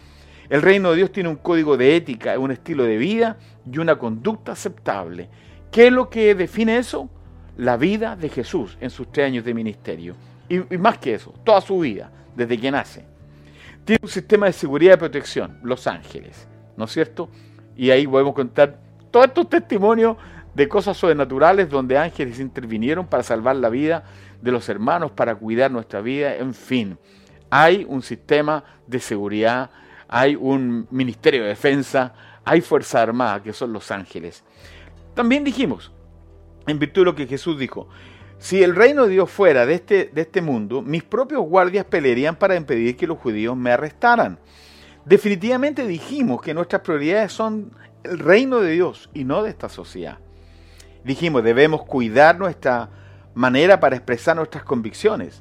El 0.49 0.63
reino 0.63 0.91
de 0.91 0.97
Dios 0.97 1.13
tiene 1.13 1.29
un 1.29 1.37
código 1.37 1.77
de 1.77 1.97
ética, 1.97 2.39
un 2.39 2.51
estilo 2.51 2.85
de 2.85 2.97
vida 2.97 3.37
y 3.71 3.79
una 3.79 3.99
conducta 3.99 4.53
aceptable. 4.53 5.29
¿Qué 5.71 5.87
es 5.87 5.93
lo 5.93 6.11
que 6.11 6.35
define 6.35 6.77
eso? 6.77 7.09
La 7.57 7.77
vida 7.77 8.17
de 8.17 8.29
Jesús 8.29 8.77
en 8.81 8.91
sus 8.91 9.11
tres 9.11 9.27
años 9.27 9.45
de 9.45 9.55
ministerio. 9.55 10.15
Y, 10.53 10.77
más 10.77 10.99
que 10.99 11.15
eso, 11.15 11.33
toda 11.45 11.63
su 11.63 11.79
vida, 11.79 12.11
desde 12.37 12.59
que 12.59 12.71
nace. 12.71 13.07
Tiene 13.87 14.01
un 14.03 14.09
sistema 14.11 14.45
de 14.47 14.53
seguridad 14.53 14.95
y 14.95 14.97
protección, 14.99 15.59
Los 15.63 15.87
Ángeles, 15.87 16.47
¿no 16.77 16.85
es 16.85 16.93
cierto? 16.93 17.31
Y 17.75 17.89
ahí 17.91 18.07
podemos 18.07 18.35
contar 18.35 18.79
todos 19.11 19.29
estos 19.29 19.49
testimonios 19.49 20.19
de 20.55 20.69
cosas 20.69 20.99
sobrenaturales 20.99 21.71
donde 21.71 21.97
ángeles 21.97 22.39
intervinieron 22.39 23.07
para 23.07 23.23
salvar 23.23 23.57
la 23.57 23.71
vida 23.71 24.05
de 24.43 24.53
los 24.53 24.69
hermanos, 24.69 25.11
para 25.13 25.35
cuidar 25.35 25.71
nuestra 25.71 26.03
vida, 26.03 26.37
en 26.37 26.53
fin. 26.53 26.99
Hay 27.49 27.87
un 27.89 28.03
sistema 28.03 28.63
de 28.87 29.01
seguridad, 29.01 29.71
hay 30.07 30.37
un 30.37 30.87
ministerio 30.91 31.45
de 31.45 31.49
defensa, 31.49 32.13
hay 32.45 32.61
fuerza 32.61 33.01
armada, 33.01 33.43
que 33.43 33.55
son 33.55 33.73
los 33.73 33.91
ángeles. 33.91 34.45
También 35.15 35.45
dijimos, 35.45 35.91
en 36.67 36.79
virtud 36.79 37.01
de 37.01 37.07
lo 37.07 37.15
que 37.15 37.27
Jesús 37.27 37.59
dijo, 37.59 37.89
si 38.43 38.61
el 38.61 38.75
reino 38.75 39.05
de 39.05 39.11
Dios 39.11 39.31
fuera 39.31 39.67
de 39.67 39.75
este, 39.75 40.11
de 40.13 40.23
este 40.23 40.43
mundo, 40.43 40.83
mis 40.83 41.05
propios 41.05 41.43
guardias 41.43 41.85
pelearían 41.85 42.35
para 42.35 42.57
impedir 42.57 42.97
que 42.97 43.07
los 43.07 43.19
judíos 43.19 43.57
me 43.57 43.71
arrestaran. 43.71 44.37
Definitivamente 45.05 45.87
dijimos 45.87 46.43
que 46.43 46.53
nuestras 46.53 46.83
prioridades 46.83 47.33
son 47.33 47.71
el 48.03 48.19
reino 48.19 48.59
de 48.59 48.73
Dios 48.73 49.09
y 49.15 49.23
no 49.23 49.45
de 49.45 49.51
esta 49.51 49.69
sociedad. 49.69 50.19
Dijimos, 51.05 51.45
debemos 51.45 51.85
cuidar 51.85 52.37
nuestra 52.37 52.91
manera 53.33 53.79
para 53.79 53.95
expresar 53.95 54.35
nuestras 54.35 54.65
convicciones. 54.65 55.41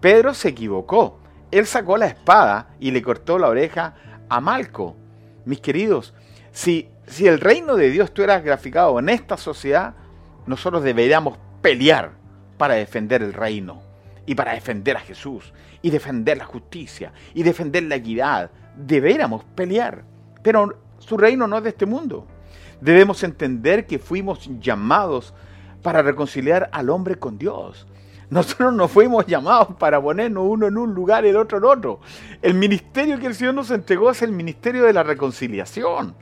Pedro 0.00 0.32
se 0.32 0.50
equivocó. 0.50 1.18
Él 1.50 1.66
sacó 1.66 1.96
la 1.96 2.06
espada 2.06 2.68
y 2.78 2.92
le 2.92 3.02
cortó 3.02 3.40
la 3.40 3.48
oreja 3.48 3.96
a 4.28 4.40
Malco. 4.40 4.94
Mis 5.46 5.58
queridos, 5.58 6.14
si, 6.52 6.88
si 7.08 7.26
el 7.26 7.40
reino 7.40 7.74
de 7.74 7.90
Dios 7.90 8.04
estuviera 8.04 8.38
graficado 8.38 9.00
en 9.00 9.08
esta 9.08 9.36
sociedad, 9.36 9.96
nosotros 10.46 10.84
deberíamos 10.84 11.38
pelear 11.60 12.24
para 12.56 12.74
defender 12.74 13.22
el 13.22 13.32
reino 13.32 13.82
y 14.26 14.34
para 14.34 14.54
defender 14.54 14.96
a 14.96 15.00
Jesús 15.00 15.52
y 15.82 15.90
defender 15.90 16.38
la 16.38 16.44
justicia 16.44 17.12
y 17.34 17.42
defender 17.42 17.84
la 17.84 17.96
equidad. 17.96 18.50
Deberíamos 18.76 19.44
pelear, 19.54 20.04
pero 20.42 20.78
su 20.98 21.16
reino 21.16 21.46
no 21.46 21.58
es 21.58 21.64
de 21.64 21.70
este 21.70 21.86
mundo. 21.86 22.26
Debemos 22.80 23.22
entender 23.22 23.86
que 23.86 23.98
fuimos 23.98 24.50
llamados 24.60 25.32
para 25.82 26.02
reconciliar 26.02 26.68
al 26.72 26.90
hombre 26.90 27.16
con 27.16 27.38
Dios. 27.38 27.86
Nosotros 28.28 28.74
no 28.74 28.88
fuimos 28.88 29.26
llamados 29.26 29.76
para 29.78 30.02
ponernos 30.02 30.44
uno 30.46 30.66
en 30.66 30.76
un 30.76 30.92
lugar 30.92 31.24
y 31.24 31.28
el 31.28 31.36
otro 31.36 31.58
en 31.58 31.64
otro. 31.64 32.00
El 32.42 32.54
ministerio 32.54 33.18
que 33.20 33.26
el 33.26 33.34
Señor 33.34 33.54
nos 33.54 33.70
entregó 33.70 34.10
es 34.10 34.20
el 34.22 34.32
ministerio 34.32 34.82
de 34.82 34.92
la 34.92 35.04
reconciliación, 35.04 36.16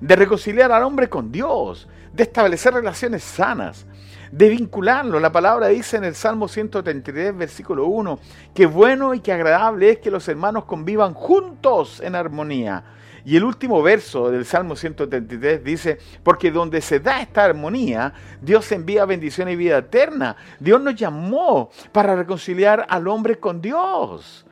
de 0.00 0.16
reconciliar 0.16 0.70
al 0.70 0.84
hombre 0.84 1.08
con 1.08 1.32
Dios, 1.32 1.88
de 2.12 2.22
establecer 2.22 2.72
relaciones 2.72 3.24
sanas, 3.24 3.86
de 4.30 4.48
vincularlo. 4.48 5.20
La 5.20 5.32
palabra 5.32 5.68
dice 5.68 5.96
en 5.96 6.04
el 6.04 6.14
Salmo 6.14 6.48
133, 6.48 7.36
versículo 7.36 7.86
1, 7.86 8.18
que 8.54 8.66
bueno 8.66 9.14
y 9.14 9.20
que 9.20 9.32
agradable 9.32 9.90
es 9.90 9.98
que 9.98 10.10
los 10.10 10.28
hermanos 10.28 10.64
convivan 10.64 11.14
juntos 11.14 12.00
en 12.00 12.14
armonía. 12.14 12.84
Y 13.24 13.36
el 13.36 13.44
último 13.44 13.82
verso 13.82 14.30
del 14.30 14.46
Salmo 14.46 14.76
133 14.76 15.62
dice, 15.62 15.98
porque 16.22 16.50
donde 16.50 16.80
se 16.80 17.00
da 17.00 17.20
esta 17.20 17.44
armonía, 17.44 18.14
Dios 18.40 18.70
envía 18.72 19.04
bendición 19.04 19.48
y 19.48 19.56
vida 19.56 19.78
eterna. 19.78 20.36
Dios 20.58 20.80
nos 20.80 20.94
llamó 20.94 21.70
para 21.92 22.16
reconciliar 22.16 22.86
al 22.88 23.08
hombre 23.08 23.38
con 23.38 23.60
Dios. 23.60 24.46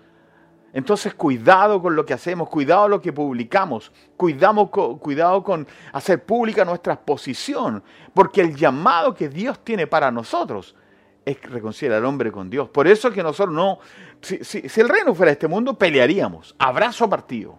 Entonces, 0.72 1.14
cuidado 1.14 1.80
con 1.80 1.96
lo 1.96 2.04
que 2.04 2.12
hacemos, 2.12 2.48
cuidado 2.48 2.82
con 2.82 2.90
lo 2.90 3.00
que 3.00 3.12
publicamos, 3.12 3.90
cuidado, 4.16 4.70
cuidado 4.70 5.42
con 5.42 5.66
hacer 5.92 6.25
pública 6.25 6.64
nuestra 6.64 7.00
posición, 7.00 7.82
porque 8.12 8.42
el 8.42 8.54
llamado 8.54 9.14
que 9.14 9.28
Dios 9.28 9.64
tiene 9.64 9.87
para 9.87 10.10
nosotros 10.10 10.76
es 11.25 11.40
reconciliar 11.42 11.98
al 11.98 12.04
hombre 12.04 12.30
con 12.30 12.50
Dios. 12.50 12.68
Por 12.68 12.87
eso 12.87 13.08
es 13.08 13.14
que 13.14 13.22
nosotros 13.22 13.54
no, 13.54 13.78
si, 14.20 14.44
si 14.44 14.80
el 14.80 14.88
reino 14.88 15.14
fuera 15.14 15.30
de 15.30 15.34
este 15.34 15.48
mundo, 15.48 15.78
pelearíamos, 15.78 16.54
abrazo 16.58 17.08
partido, 17.08 17.58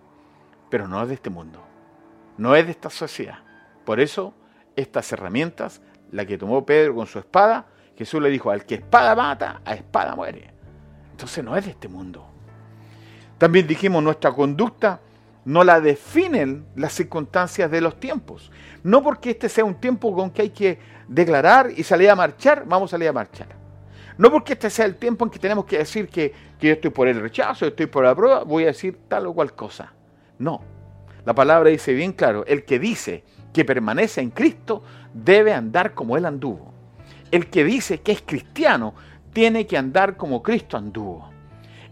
pero 0.70 0.88
no 0.88 1.02
es 1.02 1.08
de 1.08 1.16
este 1.16 1.30
mundo, 1.32 1.62
no 2.38 2.56
es 2.56 2.66
de 2.66 2.72
esta 2.72 2.90
sociedad. 2.92 3.40
Por 3.86 4.00
eso, 4.00 4.36
estas 4.76 5.12
herramientas, 5.12 5.82
la 6.12 6.26
que 6.26 6.38
tomó 6.38 6.64
Pedro 6.64 6.96
con 6.96 7.08
su 7.08 7.18
espada, 7.18 7.66
Jesús 7.98 8.22
le 8.22 8.30
dijo, 8.30 8.50
al 8.50 8.66
que 8.66 8.76
espada 8.76 9.16
mata, 9.16 9.62
a 9.66 9.74
espada 9.74 10.16
muere. 10.16 10.54
Entonces 11.12 11.44
no 11.44 11.58
es 11.58 11.66
de 11.66 11.72
este 11.72 11.88
mundo. 11.88 12.29
También 13.40 13.66
dijimos, 13.66 14.04
nuestra 14.04 14.32
conducta 14.32 15.00
no 15.46 15.64
la 15.64 15.82
definen 15.82 16.66
las 16.76 16.94
circunstancias 16.94 17.72
de 17.72 17.82
los 17.82 18.00
tiempos. 18.00 18.52
No 18.84 19.02
porque 19.02 19.32
este 19.32 19.50
sea 19.50 19.66
un 19.66 19.76
tiempo 19.76 20.14
con 20.14 20.30
que 20.30 20.44
hay 20.44 20.50
que 20.50 20.78
declarar 21.08 21.72
y 21.76 21.84
salir 21.84 22.10
a 22.10 22.16
marchar, 22.16 22.66
vamos 22.68 22.92
a 22.92 22.92
salir 22.92 23.08
a 23.08 23.14
marchar. 23.14 23.48
No 24.18 24.30
porque 24.30 24.54
este 24.54 24.70
sea 24.70 24.86
el 24.86 24.98
tiempo 24.98 25.26
en 25.26 25.32
que 25.32 25.40
tenemos 25.40 25.66
que 25.66 25.78
decir 25.78 26.10
que, 26.10 26.34
que 26.60 26.68
yo 26.68 26.74
estoy 26.74 26.92
por 26.92 27.08
el 27.08 27.22
rechazo, 27.22 27.66
estoy 27.66 27.86
por 27.86 28.04
la 28.04 28.14
prueba, 28.14 28.44
voy 28.44 28.64
a 28.64 28.68
decir 28.68 29.00
tal 29.08 29.28
o 29.28 29.34
cual 29.34 29.54
cosa. 29.54 29.94
No. 30.38 30.62
La 31.26 31.34
palabra 31.34 31.70
dice 31.70 31.94
bien 31.94 32.12
claro, 32.12 32.46
el 32.46 32.66
que 32.66 32.78
dice 32.78 33.24
que 33.54 33.64
permanece 33.64 34.20
en 34.20 34.32
Cristo 34.32 34.84
debe 35.14 35.54
andar 35.54 35.94
como 35.94 36.18
Él 36.18 36.26
anduvo. 36.26 36.74
El 37.32 37.50
que 37.50 37.64
dice 37.64 38.02
que 38.02 38.12
es 38.12 38.22
cristiano 38.22 38.94
tiene 39.32 39.66
que 39.66 39.78
andar 39.78 40.18
como 40.18 40.44
Cristo 40.44 40.76
anduvo. 40.76 41.30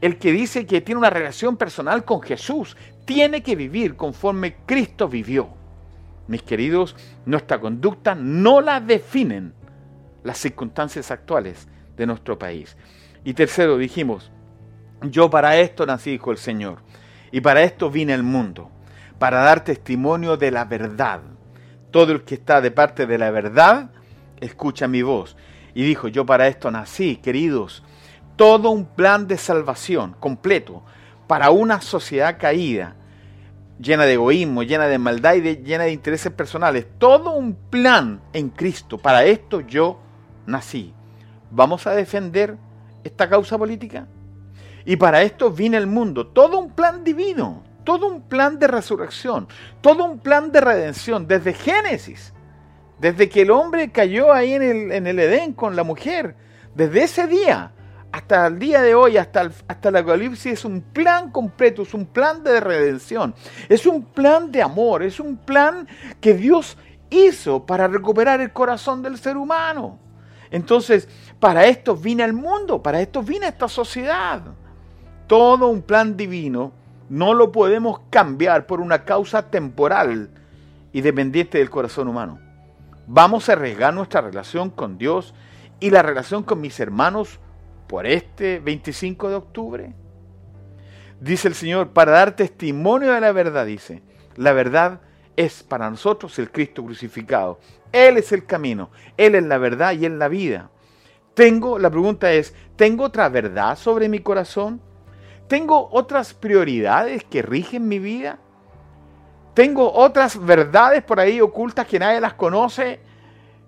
El 0.01 0.18
que 0.18 0.32
dice 0.32 0.66
que 0.66 0.82
tiene 0.82 1.00
una 1.00 1.10
relación 1.10 1.58
personal 1.58 2.06
con 2.06 2.22
Jesús 2.22 2.77
tiene 3.06 3.42
que 3.42 3.56
vivir 3.56 3.96
conforme 3.96 4.58
Cristo 4.66 5.08
vivió. 5.08 5.50
Mis 6.27 6.44
queridos, 6.44 6.96
nuestra 7.25 7.60
conducta 7.60 8.13
no 8.13 8.62
la 8.62 8.80
definen 8.80 9.54
las 10.24 10.38
circunstancias 10.38 11.10
actuales 11.10 11.68
de 11.96 12.06
nuestro 12.06 12.38
país. 12.38 12.75
Y 13.24 13.34
tercero, 13.34 13.77
dijimos, 13.77 14.32
yo 15.01 15.30
para 15.30 15.58
esto 15.58 15.86
nací, 15.86 16.12
dijo 16.12 16.32
el 16.32 16.38
Señor, 16.38 16.80
y 17.32 17.42
para 17.42 17.63
esto 17.63 17.89
vine 17.89 18.13
al 18.13 18.24
mundo, 18.24 18.70
para 19.20 19.42
dar 19.42 19.63
testimonio 19.63 20.38
de 20.38 20.51
la 20.51 20.66
verdad. 20.66 21.22
Todo 21.92 22.12
el 22.12 22.24
que 22.24 22.36
está 22.36 22.62
de 22.62 22.72
parte 22.72 23.08
de 23.08 23.18
la 23.18 23.32
verdad, 23.32 23.89
escucha 24.42 24.88
mi 24.88 25.01
voz. 25.01 25.36
Y 25.74 25.84
dijo, 25.84 26.08
yo 26.08 26.25
para 26.25 26.48
esto 26.48 26.70
nací, 26.72 27.18
queridos, 27.18 27.84
todo 28.38 28.70
un 28.70 28.86
plan 28.86 29.27
de 29.27 29.38
salvación 29.38 30.15
completo 30.20 30.84
para 31.27 31.50
una 31.50 31.82
sociedad 31.82 32.38
caída, 32.39 32.96
llena 33.79 34.06
de 34.06 34.13
egoísmo, 34.13 34.63
llena 34.63 34.88
de 34.88 34.98
maldad 34.98 35.36
y 35.36 35.58
llena 35.58 35.84
de 35.84 35.91
intereses 35.91 36.32
personales. 36.32 36.86
Todo 36.98 37.32
un 37.32 37.56
plan 37.56 38.22
en 38.32 38.50
Cristo. 38.50 38.98
Para 38.98 39.25
esto 39.25 39.60
yo 39.62 40.00
nací. 40.46 40.94
¿Vamos 41.51 41.86
a 41.88 41.91
defender 41.91 42.58
esta 43.03 43.27
causa 43.27 43.58
política? 43.58 44.08
Y 44.86 44.96
para 44.96 45.22
esto 45.24 45.51
vine 45.51 45.77
el 45.77 45.88
mundo. 45.88 46.27
Todo 46.27 46.60
un 46.60 46.72
plan 46.72 47.03
divino, 47.03 47.63
todo 47.84 48.08
un 48.08 48.22
plan 48.22 48.58
de 48.60 48.67
resurrección, 48.67 49.48
todo 49.82 50.06
un 50.06 50.20
plan 50.20 50.51
de 50.51 50.62
redención 50.62 51.27
desde 51.27 51.53
Génesis. 51.53 52.34
Desde 53.00 53.29
que 53.29 53.41
el 53.41 53.51
hombre 53.51 53.91
cayó 53.91 54.32
ahí 54.32 54.53
en 54.53 54.63
el, 54.63 54.91
en 54.91 55.08
el 55.08 55.20
Edén 55.20 55.53
con 55.53 55.75
la 55.75 55.84
mujer. 55.84 56.36
Desde 56.74 57.03
ese 57.03 57.27
día 57.27 57.74
hasta 58.12 58.48
el 58.48 58.60
día 58.60 58.82
de 58.82 58.96
hoy, 58.96 59.18
hasta 59.18 59.42
el, 59.42 59.52
hasta 59.68 59.90
el 59.90 59.96
Apocalipsis, 59.98 60.54
es 60.54 60.66
un 60.66 60.82
plan 60.82 61.32
completo, 61.32 61.82
es 61.82 61.94
un 61.94 62.06
plan 62.06 62.44
de 62.44 62.60
redención, 62.60 63.36
es 63.70 63.86
un 63.86 64.04
plan 64.04 64.52
de 64.52 64.62
amor, 64.62 65.04
es 65.04 65.20
un 65.20 65.38
plan 65.38 65.88
que 66.22 66.34
Dios 66.34 66.78
hizo 67.10 67.66
para 67.66 67.88
recuperar 67.88 68.42
el 68.42 68.52
corazón 68.52 69.02
del 69.02 69.18
ser 69.18 69.38
humano. 69.38 70.00
Entonces, 70.50 71.08
para 71.40 71.66
esto 71.66 71.96
vine 71.96 72.24
al 72.24 72.34
mundo, 72.34 72.82
para 72.82 73.02
esto 73.02 73.22
vine 73.22 73.46
a 73.46 73.50
esta 73.50 73.68
sociedad. 73.68 74.42
Todo 75.28 75.68
un 75.68 75.82
plan 75.82 76.16
divino 76.16 76.72
no 77.10 77.34
lo 77.34 77.52
podemos 77.52 78.02
cambiar 78.10 78.66
por 78.66 78.80
una 78.80 79.04
causa 79.04 79.50
temporal 79.50 80.30
y 80.94 81.02
dependiente 81.02 81.58
del 81.58 81.70
corazón 81.70 82.08
humano. 82.08 82.40
Vamos 83.08 83.48
a 83.48 83.54
arriesgar 83.54 83.94
nuestra 83.94 84.22
relación 84.22 84.70
con 84.70 84.98
Dios 84.98 85.34
y 85.80 85.90
la 85.90 86.02
relación 86.02 86.44
con 86.44 86.60
mis 86.60 86.80
hermanos 86.80 87.40
por 87.88 88.06
este 88.06 88.60
25 88.60 89.29
de 89.29 89.36
octubre? 89.36 89.94
Dice 91.20 91.48
el 91.48 91.56
Señor, 91.56 91.89
para 91.89 92.12
dar 92.12 92.36
testimonio 92.36 93.13
de 93.13 93.22
la 93.22 93.32
verdad, 93.32 93.65
dice, 93.65 94.03
la 94.36 94.53
verdad 94.53 95.01
es 95.36 95.63
para 95.63 95.89
nosotros 95.89 96.38
el 96.39 96.51
Cristo 96.51 96.84
crucificado. 96.84 97.60
Él 97.91 98.17
es 98.17 98.32
el 98.32 98.46
camino, 98.46 98.91
Él 99.15 99.36
es 99.36 99.44
la 99.44 99.58
verdad 99.58 99.94
y 99.94 100.06
Él 100.06 100.20
la 100.20 100.27
vida. 100.27 100.70
Tengo, 101.34 101.79
la 101.79 101.89
pregunta 101.89 102.32
es, 102.32 102.53
¿tengo 102.75 103.06
otra 103.06 103.29
verdad 103.29 103.77
sobre 103.77 104.10
mi 104.10 104.20
corazón? 104.20 104.82
¿Tengo 105.48 105.88
otras 105.91 106.34
prioridades 106.34 107.24
que 107.24 107.41
rigen 107.41 107.88
mi 107.88 108.00
vida? 108.00 108.39
¿Tengo 109.53 109.91
otras 109.91 110.44
verdades 110.44 111.03
por 111.03 111.20
ahí 111.20 111.41
ocultas 111.41 111.88
que 111.88 112.00
nadie 112.00 112.20
las 112.20 112.34
conoce, 112.34 113.00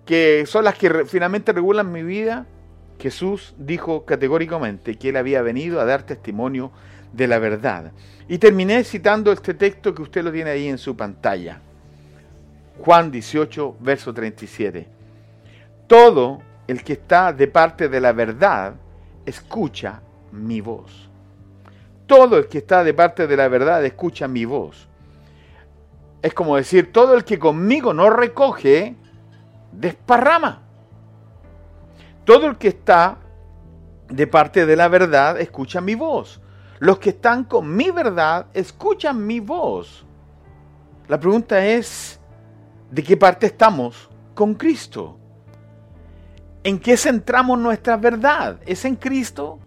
que 0.04 0.44
son 0.46 0.64
las 0.64 0.76
que 0.76 1.04
finalmente 1.04 1.52
regulan 1.52 1.90
mi 1.90 2.02
vida? 2.02 2.46
Jesús 3.00 3.54
dijo 3.58 4.04
categóricamente 4.04 4.96
que 4.96 5.08
él 5.08 5.16
había 5.16 5.42
venido 5.42 5.80
a 5.80 5.84
dar 5.84 6.02
testimonio 6.04 6.70
de 7.12 7.26
la 7.26 7.38
verdad. 7.38 7.92
Y 8.28 8.38
terminé 8.38 8.84
citando 8.84 9.32
este 9.32 9.54
texto 9.54 9.94
que 9.94 10.02
usted 10.02 10.22
lo 10.22 10.30
tiene 10.30 10.50
ahí 10.50 10.68
en 10.68 10.78
su 10.78 10.96
pantalla. 10.96 11.60
Juan 12.78 13.10
18, 13.10 13.76
verso 13.80 14.14
37. 14.14 14.86
Todo 15.86 16.40
el 16.66 16.84
que 16.84 16.92
está 16.92 17.32
de 17.32 17.48
parte 17.48 17.88
de 17.88 18.00
la 18.00 18.12
verdad, 18.12 18.74
escucha 19.26 20.00
mi 20.32 20.60
voz. 20.60 21.08
Todo 22.06 22.38
el 22.38 22.46
que 22.46 22.58
está 22.58 22.84
de 22.84 22.94
parte 22.94 23.26
de 23.26 23.36
la 23.36 23.48
verdad, 23.48 23.84
escucha 23.84 24.28
mi 24.28 24.44
voz. 24.44 24.88
Es 26.22 26.34
como 26.34 26.56
decir, 26.56 26.92
todo 26.92 27.14
el 27.14 27.24
que 27.24 27.38
conmigo 27.38 27.94
no 27.94 28.10
recoge, 28.10 28.94
desparrama. 29.72 30.62
Todo 32.24 32.46
el 32.46 32.58
que 32.58 32.68
está 32.68 33.18
de 34.08 34.26
parte 34.26 34.66
de 34.66 34.76
la 34.76 34.88
verdad 34.88 35.40
escucha 35.40 35.80
mi 35.80 35.94
voz. 35.94 36.40
Los 36.78 36.98
que 36.98 37.10
están 37.10 37.44
con 37.44 37.74
mi 37.74 37.90
verdad 37.90 38.46
escuchan 38.52 39.26
mi 39.26 39.40
voz. 39.40 40.06
La 41.08 41.18
pregunta 41.18 41.64
es, 41.64 42.20
¿de 42.90 43.02
qué 43.02 43.16
parte 43.16 43.46
estamos 43.46 44.08
con 44.34 44.54
Cristo? 44.54 45.18
¿En 46.62 46.78
qué 46.78 46.96
centramos 46.96 47.58
nuestra 47.58 47.96
verdad? 47.96 48.60
¿Es 48.66 48.84
en 48.84 48.96
Cristo? 48.96 49.58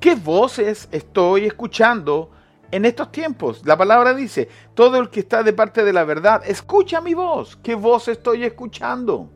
¿Qué 0.00 0.14
voces 0.14 0.88
estoy 0.92 1.46
escuchando 1.46 2.30
en 2.70 2.84
estos 2.84 3.10
tiempos? 3.10 3.62
La 3.66 3.76
palabra 3.76 4.14
dice, 4.14 4.48
todo 4.74 4.98
el 4.98 5.10
que 5.10 5.20
está 5.20 5.42
de 5.42 5.52
parte 5.52 5.84
de 5.84 5.92
la 5.92 6.04
verdad, 6.04 6.42
escucha 6.46 7.00
mi 7.00 7.14
voz. 7.14 7.56
¿Qué 7.56 7.74
voz 7.74 8.08
estoy 8.08 8.44
escuchando? 8.44 9.30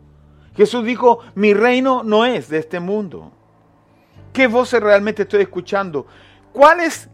Jesús 0.54 0.84
dijo, 0.84 1.20
mi 1.34 1.54
reino 1.54 2.02
no 2.02 2.24
es 2.24 2.48
de 2.48 2.58
este 2.58 2.80
mundo. 2.80 3.32
¿Qué 4.32 4.46
voces 4.46 4.82
realmente 4.82 5.22
estoy 5.22 5.42
escuchando? 5.42 6.06
¿Cuál 6.52 6.80
es 6.80 7.08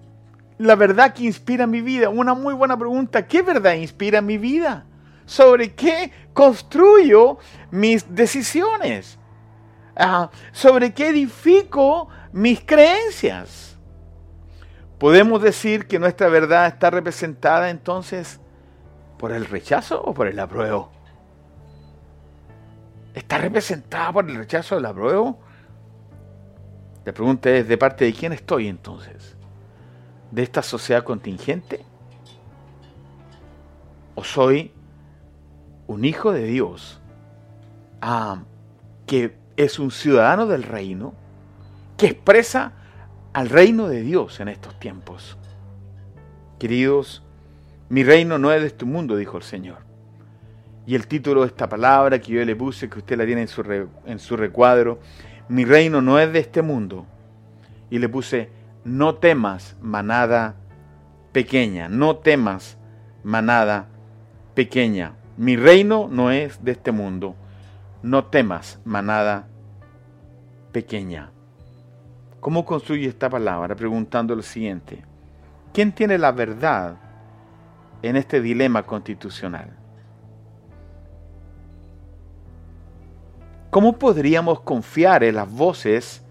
la 0.59 0.74
verdad 0.74 1.14
que 1.14 1.24
inspira 1.24 1.66
mi 1.66 1.81
vida? 1.81 2.09
Una 2.09 2.35
muy 2.35 2.55
buena 2.55 2.77
pregunta. 2.77 3.27
¿Qué 3.27 3.42
verdad 3.42 3.74
inspira 3.74 4.20
mi 4.20 4.38
vida? 4.38 4.87
¿Sobre 5.24 5.74
qué 5.74 6.12
construyo 6.33 7.38
mis 7.70 8.14
decisiones? 8.14 9.18
¿Sobre 10.53 10.92
qué 10.94 11.09
edifico 11.09 12.09
mis 12.33 12.61
creencias? 12.61 13.77
¿Podemos 14.98 15.42
decir 15.42 15.87
que 15.87 15.98
nuestra 15.98 16.29
verdad 16.29 16.66
está 16.66 16.90
representada 16.90 17.70
entonces 17.70 18.40
por 19.16 19.33
el 19.33 19.46
rechazo 19.46 20.01
o 20.03 20.14
por 20.14 20.27
el 20.27 20.38
apruebo? 20.40 20.98
¿Está 23.18 23.38
representada 23.38 24.12
por 24.12 24.31
el 24.31 24.37
rechazo 24.37 24.76
del 24.76 24.87
apruebo? 24.87 25.40
La 27.04 27.12
pregunta 27.12 27.50
es, 27.50 27.66
¿de 27.66 27.76
parte 27.76 28.04
de 28.04 28.12
quién 28.12 28.33
estoy 28.33 28.68
entonces? 28.68 29.37
¿De 30.31 30.44
esta 30.44 30.62
sociedad 30.62 31.02
contingente? 31.02 31.85
¿O 34.14 34.22
soy 34.22 34.70
un 35.88 36.04
hijo 36.04 36.31
de 36.31 36.44
Dios 36.44 37.00
ah, 38.00 38.44
que 39.04 39.37
es 39.57 39.81
un 39.81 39.90
ciudadano 39.90 40.46
del 40.46 40.62
reino, 40.62 41.12
que 41.96 42.07
expresa 42.07 42.70
al 43.33 43.48
reino 43.48 43.88
de 43.88 44.02
Dios 44.02 44.38
en 44.38 44.46
estos 44.46 44.78
tiempos? 44.78 45.37
Queridos, 46.61 47.24
mi 47.88 48.04
reino 48.04 48.38
no 48.38 48.52
es 48.52 48.61
de 48.61 48.68
este 48.68 48.85
mundo, 48.85 49.16
dijo 49.16 49.38
el 49.38 49.42
Señor. 49.42 49.88
Y 50.88 50.94
el 50.94 51.07
título 51.07 51.42
de 51.42 51.48
esta 51.48 51.68
palabra 51.68 52.18
que 52.18 52.33
yo 52.33 52.42
le 52.42 52.57
puse, 52.57 52.88
que 52.88 53.01
usted 53.01 53.18
la 53.18 53.27
tiene 53.27 53.42
en 53.42 53.48
su, 53.48 53.61
en 54.07 54.18
su 54.18 54.38
recuadro, 54.38 55.01
mi 55.51 55.66
reino 55.66 56.01
no 56.01 56.18
es 56.18 56.33
de 56.33 56.38
este 56.38 56.62
mundo. 56.62 57.05
Y 57.90 57.98
le 57.98 58.09
puse, 58.09 58.48
no 58.85 59.16
temas, 59.16 59.77
manada 59.83 60.55
pequeña, 61.33 61.90
no 61.90 62.16
temas, 62.16 62.79
manada 63.22 63.88
pequeña. 64.55 65.12
Mi 65.37 65.57
reino 65.57 66.09
no 66.11 66.31
es 66.31 66.64
de 66.64 66.72
este 66.72 66.90
mundo. 66.90 67.37
No 68.03 68.24
temas, 68.24 68.81
manada 68.87 69.46
pequeña. 70.72 71.33
¿Cómo 72.40 72.64
construye 72.64 73.09
esta 73.09 73.29
palabra? 73.29 73.77
Preguntando 73.77 74.35
lo 74.35 74.40
siguiente. 74.40 75.05
¿Quién 75.74 75.92
tiene 75.92 76.16
la 76.16 76.33
verdad 76.33 76.96
en 78.01 78.16
este 78.16 78.40
dilema 78.40 78.85
constitucional? 78.85 79.78
¿Cómo 83.70 83.98
podríamos 83.98 84.61
confiar 84.61 85.22
en 85.24 85.35
las 85.35 85.50
voces 85.50 86.22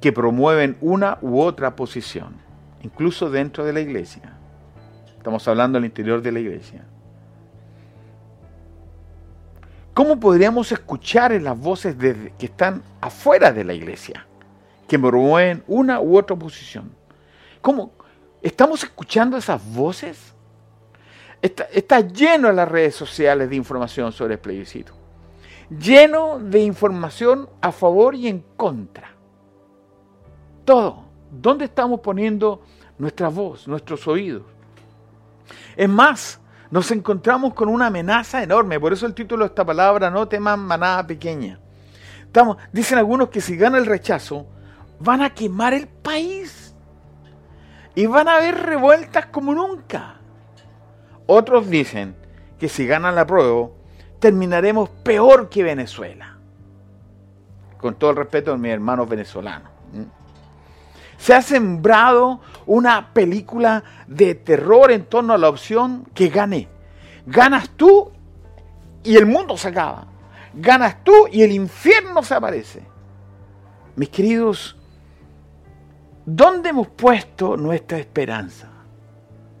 que 0.00 0.12
promueven 0.12 0.76
una 0.80 1.18
u 1.20 1.40
otra 1.40 1.74
posición, 1.74 2.36
incluso 2.82 3.28
dentro 3.28 3.64
de 3.64 3.72
la 3.72 3.80
iglesia? 3.80 4.34
Estamos 5.16 5.48
hablando 5.48 5.78
al 5.78 5.84
interior 5.84 6.22
de 6.22 6.30
la 6.30 6.38
iglesia. 6.38 6.84
¿Cómo 9.94 10.20
podríamos 10.20 10.70
escuchar 10.70 11.32
en 11.32 11.42
las 11.42 11.58
voces 11.58 11.96
que 11.96 12.46
están 12.46 12.82
afuera 13.00 13.52
de 13.52 13.64
la 13.64 13.74
iglesia, 13.74 14.24
que 14.86 14.96
promueven 14.96 15.64
una 15.66 16.00
u 16.00 16.16
otra 16.16 16.36
posición? 16.36 16.92
¿Cómo? 17.60 17.90
¿Estamos 18.42 18.84
escuchando 18.84 19.36
esas 19.36 19.60
voces? 19.74 20.34
Está, 21.42 21.64
está 21.72 21.98
lleno 21.98 22.48
en 22.48 22.56
las 22.56 22.68
redes 22.68 22.94
sociales 22.94 23.50
de 23.50 23.56
información 23.56 24.12
sobre 24.12 24.34
el 24.34 24.40
plebiscito 24.40 24.95
lleno 25.70 26.38
de 26.38 26.60
información 26.60 27.48
a 27.60 27.72
favor 27.72 28.14
y 28.14 28.28
en 28.28 28.44
contra. 28.56 29.10
Todo. 30.64 31.04
¿Dónde 31.30 31.64
estamos 31.66 32.00
poniendo 32.00 32.62
nuestra 32.98 33.28
voz, 33.28 33.66
nuestros 33.68 34.06
oídos? 34.06 34.44
Es 35.76 35.88
más, 35.88 36.40
nos 36.70 36.90
encontramos 36.90 37.54
con 37.54 37.68
una 37.68 37.86
amenaza 37.86 38.42
enorme. 38.42 38.80
Por 38.80 38.92
eso 38.92 39.06
el 39.06 39.14
título 39.14 39.44
de 39.44 39.48
esta 39.48 39.64
palabra, 39.64 40.10
no 40.10 40.28
teman 40.28 40.60
manada 40.60 41.06
pequeña. 41.06 41.60
Dicen 42.72 42.98
algunos 42.98 43.28
que 43.28 43.40
si 43.40 43.56
gana 43.56 43.78
el 43.78 43.86
rechazo, 43.86 44.46
van 45.00 45.22
a 45.22 45.30
quemar 45.30 45.74
el 45.74 45.88
país. 45.88 46.74
Y 47.94 48.06
van 48.06 48.28
a 48.28 48.36
haber 48.36 48.62
revueltas 48.62 49.26
como 49.26 49.54
nunca. 49.54 50.20
Otros 51.26 51.68
dicen 51.68 52.14
que 52.58 52.68
si 52.68 52.86
gana 52.86 53.10
la 53.10 53.26
prueba, 53.26 53.68
terminaremos 54.18 54.88
peor 54.88 55.48
que 55.48 55.62
Venezuela. 55.62 56.36
Con 57.78 57.94
todo 57.94 58.10
el 58.10 58.16
respeto 58.16 58.52
a 58.52 58.56
mis 58.56 58.72
hermanos 58.72 59.08
venezolanos. 59.08 59.70
Se 61.18 61.34
ha 61.34 61.42
sembrado 61.42 62.40
una 62.66 63.12
película 63.12 63.82
de 64.06 64.34
terror 64.34 64.90
en 64.92 65.06
torno 65.06 65.32
a 65.32 65.38
la 65.38 65.48
opción 65.48 66.06
que 66.14 66.28
gane. 66.28 66.68
Ganas 67.26 67.70
tú 67.70 68.12
y 69.02 69.16
el 69.16 69.26
mundo 69.26 69.56
se 69.56 69.68
acaba. 69.68 70.06
Ganas 70.52 71.02
tú 71.02 71.12
y 71.30 71.42
el 71.42 71.52
infierno 71.52 72.22
se 72.22 72.34
aparece. 72.34 72.82
Mis 73.96 74.10
queridos, 74.10 74.76
¿Dónde 76.28 76.70
hemos 76.70 76.88
puesto 76.88 77.56
nuestra 77.56 77.98
esperanza 77.98 78.68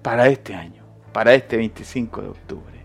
para 0.02 0.26
este 0.26 0.52
año, 0.52 0.82
para 1.12 1.32
este 1.32 1.56
25 1.56 2.22
de 2.22 2.28
octubre? 2.28 2.75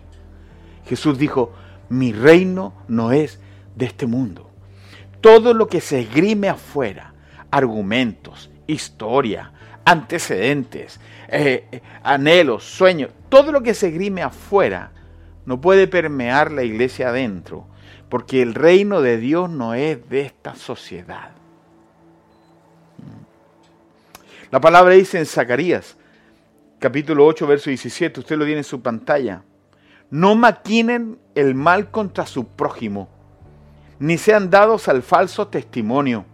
Jesús 0.85 1.17
dijo, 1.17 1.53
mi 1.89 2.13
reino 2.13 2.73
no 2.87 3.11
es 3.11 3.39
de 3.75 3.85
este 3.85 4.05
mundo. 4.05 4.49
Todo 5.19 5.53
lo 5.53 5.67
que 5.67 5.81
se 5.81 5.99
esgrime 6.01 6.49
afuera, 6.49 7.13
argumentos, 7.51 8.49
historia, 8.67 9.51
antecedentes, 9.85 10.99
eh, 11.27 11.81
anhelos, 12.03 12.63
sueños, 12.63 13.11
todo 13.29 13.51
lo 13.51 13.61
que 13.61 13.73
se 13.73 13.89
esgrime 13.89 14.23
afuera 14.23 14.91
no 15.45 15.59
puede 15.59 15.87
permear 15.87 16.51
la 16.51 16.63
iglesia 16.63 17.09
adentro, 17.09 17.67
porque 18.09 18.41
el 18.41 18.53
reino 18.53 19.01
de 19.01 19.17
Dios 19.17 19.49
no 19.49 19.73
es 19.73 20.07
de 20.09 20.21
esta 20.21 20.55
sociedad. 20.55 21.31
La 24.51 24.59
palabra 24.59 24.93
dice 24.93 25.17
en 25.17 25.25
Zacarías, 25.25 25.95
capítulo 26.79 27.25
8, 27.25 27.47
verso 27.47 27.69
17, 27.69 28.19
usted 28.19 28.37
lo 28.37 28.43
tiene 28.43 28.59
en 28.59 28.65
su 28.65 28.81
pantalla, 28.81 29.43
no 30.11 30.35
maquinen 30.35 31.17
el 31.35 31.55
mal 31.55 31.89
contra 31.89 32.25
su 32.25 32.45
prójimo, 32.45 33.07
ni 33.97 34.17
sean 34.17 34.49
dados 34.49 34.87
al 34.87 35.01
falso 35.01 35.47
testimonio, 35.47 36.25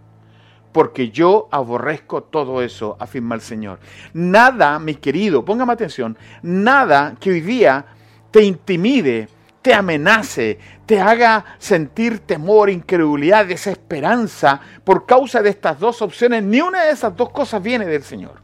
porque 0.72 1.12
yo 1.12 1.48
aborrezco 1.52 2.24
todo 2.24 2.62
eso, 2.62 2.98
afirma 3.00 3.36
el 3.36 3.42
Señor. 3.42 3.80
Nada, 4.14 4.80
mi 4.80 4.96
querido, 4.96 5.46
póngame 5.46 5.74
atención, 5.74 6.18
nada 6.42 7.16
que 7.20 7.32
hoy 7.32 7.42
día 7.42 7.86
te 8.32 8.44
intimide, 8.44 9.30
te 9.62 9.74
amenace, 9.74 10.58
te 10.86 11.00
haga 11.00 11.46
sentir 11.60 12.20
temor, 12.20 12.70
incredulidad, 12.70 13.46
desesperanza 13.46 14.60
por 14.84 15.06
causa 15.06 15.42
de 15.42 15.50
estas 15.50 15.80
dos 15.80 16.02
opciones, 16.02 16.42
ni 16.44 16.62
una 16.62 16.84
de 16.84 16.92
esas 16.92 17.16
dos 17.16 17.30
cosas 17.30 17.62
viene 17.62 17.86
del 17.86 18.04
Señor. 18.04 18.42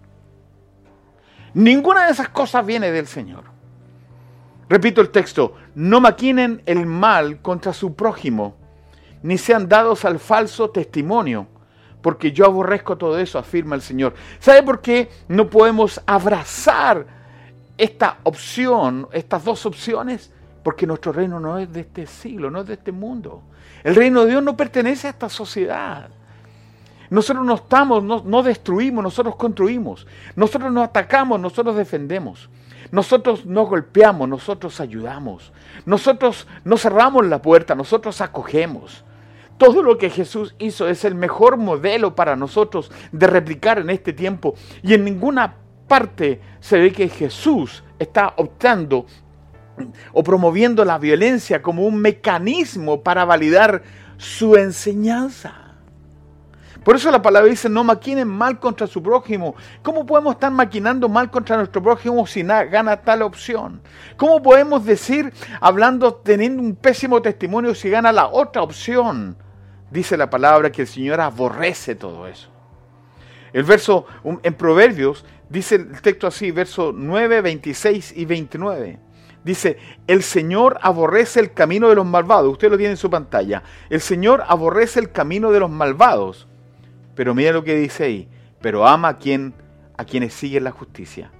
Ninguna 1.55 2.05
de 2.05 2.11
esas 2.11 2.29
cosas 2.29 2.65
viene 2.65 2.91
del 2.91 3.07
Señor. 3.07 3.52
Repito 4.69 5.01
el 5.01 5.09
texto, 5.09 5.55
no 5.75 5.99
maquinen 6.01 6.61
el 6.65 6.85
mal 6.85 7.41
contra 7.41 7.73
su 7.73 7.95
prójimo, 7.95 8.55
ni 9.21 9.37
sean 9.37 9.67
dados 9.67 10.05
al 10.05 10.19
falso 10.19 10.69
testimonio, 10.69 11.47
porque 12.01 12.31
yo 12.31 12.45
aborrezco 12.45 12.97
todo 12.97 13.17
eso, 13.17 13.39
afirma 13.39 13.75
el 13.75 13.81
Señor. 13.81 14.13
¿Sabe 14.39 14.63
por 14.63 14.81
qué 14.81 15.09
no 15.27 15.49
podemos 15.49 16.01
abrazar 16.05 17.05
esta 17.77 18.17
opción, 18.23 19.07
estas 19.11 19.43
dos 19.43 19.65
opciones? 19.65 20.31
Porque 20.63 20.87
nuestro 20.87 21.11
reino 21.11 21.39
no 21.39 21.57
es 21.57 21.71
de 21.71 21.81
este 21.81 22.05
siglo, 22.05 22.49
no 22.49 22.61
es 22.61 22.67
de 22.67 22.73
este 22.73 22.91
mundo. 22.91 23.41
El 23.83 23.95
reino 23.95 24.23
de 24.23 24.31
Dios 24.31 24.43
no 24.43 24.55
pertenece 24.55 25.07
a 25.07 25.11
esta 25.11 25.29
sociedad. 25.29 26.09
Nosotros 27.09 27.45
no 27.45 27.55
estamos, 27.55 28.03
no, 28.03 28.43
destruimos, 28.43 29.03
nosotros 29.03 29.35
construimos. 29.35 30.07
Nosotros 30.35 30.71
no 30.71 30.81
atacamos, 30.81 31.39
nosotros 31.39 31.75
defendemos. 31.75 32.49
Nosotros 32.93 33.47
no 33.47 33.65
golpeamos, 33.65 34.29
nosotros 34.29 34.79
ayudamos. 34.79 35.51
Nosotros 35.83 36.47
no 36.63 36.77
cerramos 36.77 37.25
la 37.25 37.41
puerta, 37.41 37.73
nosotros 37.73 38.21
acogemos. 38.21 39.03
Todo 39.57 39.81
lo 39.81 39.97
que 39.97 40.11
Jesús 40.11 40.53
hizo 40.59 40.87
es 40.87 41.03
el 41.03 41.15
mejor 41.15 41.57
modelo 41.57 42.13
para 42.13 42.35
nosotros 42.35 42.91
de 43.11 43.25
replicar 43.25 43.79
en 43.79 43.89
este 43.89 44.13
tiempo. 44.13 44.53
Y 44.83 44.93
en 44.93 45.05
ninguna 45.05 45.55
parte 45.87 46.39
se 46.59 46.77
ve 46.77 46.91
que 46.91 47.09
Jesús 47.09 47.83
está 47.97 48.35
optando 48.37 49.07
o 50.11 50.23
promoviendo 50.23 50.85
la 50.85 50.99
violencia 50.99 51.63
como 51.63 51.87
un 51.87 51.97
mecanismo 51.97 53.01
para 53.01 53.25
validar 53.25 53.81
su 54.17 54.55
enseñanza. 54.55 55.62
Por 56.83 56.95
eso 56.95 57.09
la 57.11 57.21
palabra 57.21 57.49
dice, 57.49 57.69
no 57.69 57.83
maquinen 57.83 58.27
mal 58.27 58.59
contra 58.59 58.87
su 58.87 59.01
prójimo. 59.01 59.55
¿Cómo 59.81 60.05
podemos 60.05 60.33
estar 60.33 60.51
maquinando 60.51 61.07
mal 61.07 61.31
contra 61.31 61.57
nuestro 61.57 61.81
prójimo 61.81 62.27
si 62.27 62.43
gana 62.43 63.01
tal 63.01 63.21
opción? 63.21 63.81
¿Cómo 64.17 64.41
podemos 64.41 64.85
decir, 64.85 65.33
hablando, 65.61 66.13
teniendo 66.13 66.61
un 66.61 66.75
pésimo 66.75 67.21
testimonio, 67.21 67.73
si 67.73 67.89
gana 67.89 68.11
la 68.11 68.27
otra 68.27 68.61
opción? 68.61 69.37
Dice 69.91 70.17
la 70.17 70.29
palabra 70.29 70.71
que 70.71 70.81
el 70.81 70.87
Señor 70.87 71.21
aborrece 71.21 71.95
todo 71.95 72.27
eso. 72.27 72.49
El 73.53 73.63
verso 73.63 74.05
en 74.41 74.53
Proverbios 74.55 75.23
dice 75.47 75.75
el 75.75 76.01
texto 76.01 76.27
así, 76.27 76.51
verso 76.51 76.91
9, 76.93 77.41
26 77.41 78.13
y 78.17 78.25
29. 78.25 78.99
Dice, 79.43 79.77
el 80.07 80.23
Señor 80.23 80.79
aborrece 80.81 81.39
el 81.39 81.53
camino 81.53 81.89
de 81.89 81.95
los 81.95 82.05
malvados. 82.05 82.51
Usted 82.51 82.71
lo 82.71 82.77
tiene 82.77 82.91
en 82.91 82.97
su 82.97 83.09
pantalla. 83.09 83.61
El 83.89 84.01
Señor 84.01 84.43
aborrece 84.47 84.99
el 84.99 85.11
camino 85.11 85.51
de 85.51 85.59
los 85.59 85.69
malvados. 85.69 86.47
Pero 87.15 87.33
mira 87.35 87.51
lo 87.51 87.63
que 87.63 87.75
dice 87.75 88.05
ahí. 88.05 88.29
Pero 88.61 88.87
ama 88.87 89.09
a, 89.09 89.17
quien, 89.17 89.53
a 89.97 90.05
quienes 90.05 90.33
siguen 90.33 90.63
la 90.63 90.71
justicia. 90.71 91.31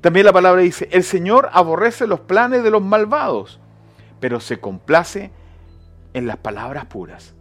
También 0.00 0.26
la 0.26 0.32
palabra 0.32 0.62
dice, 0.62 0.88
el 0.92 1.02
Señor 1.02 1.48
aborrece 1.52 2.06
los 2.06 2.20
planes 2.20 2.62
de 2.62 2.70
los 2.70 2.82
malvados, 2.82 3.58
pero 4.20 4.38
se 4.38 4.60
complace 4.60 5.32
en 6.14 6.26
las 6.26 6.36
palabras 6.36 6.86
puras. 6.86 7.34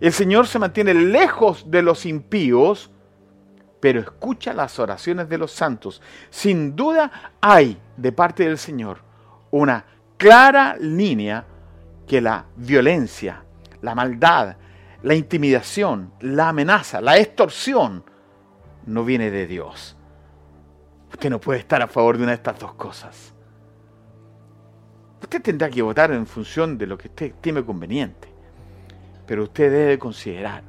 El 0.00 0.12
Señor 0.12 0.46
se 0.46 0.58
mantiene 0.58 0.94
lejos 0.94 1.70
de 1.70 1.82
los 1.82 2.06
impíos, 2.06 2.90
pero 3.80 4.00
escucha 4.00 4.54
las 4.54 4.78
oraciones 4.78 5.28
de 5.28 5.38
los 5.38 5.52
santos. 5.52 6.00
Sin 6.30 6.74
duda 6.74 7.34
hay 7.40 7.78
de 7.96 8.12
parte 8.12 8.44
del 8.44 8.58
Señor 8.58 8.98
una 9.50 9.84
clara 10.16 10.76
línea 10.80 11.44
que 12.06 12.20
la 12.20 12.46
violencia, 12.56 13.44
la 13.82 13.94
maldad, 13.94 14.56
la 15.02 15.14
intimidación, 15.14 16.12
la 16.20 16.50
amenaza, 16.50 17.00
la 17.00 17.18
extorsión 17.18 18.04
no 18.86 19.04
viene 19.04 19.30
de 19.30 19.46
Dios. 19.46 19.96
Usted 21.10 21.30
no 21.30 21.40
puede 21.40 21.60
estar 21.60 21.82
a 21.82 21.88
favor 21.88 22.16
de 22.16 22.22
una 22.24 22.32
de 22.32 22.36
estas 22.36 22.58
dos 22.58 22.74
cosas. 22.74 23.34
Usted 25.20 25.42
tendrá 25.42 25.70
que 25.70 25.82
votar 25.82 26.10
en 26.12 26.26
función 26.26 26.78
de 26.78 26.86
lo 26.86 26.98
que 26.98 27.08
usted 27.08 27.26
estime 27.26 27.64
conveniente. 27.64 28.28
Pero 29.26 29.44
usted 29.44 29.70
debe 29.70 29.98
considerar 29.98 30.64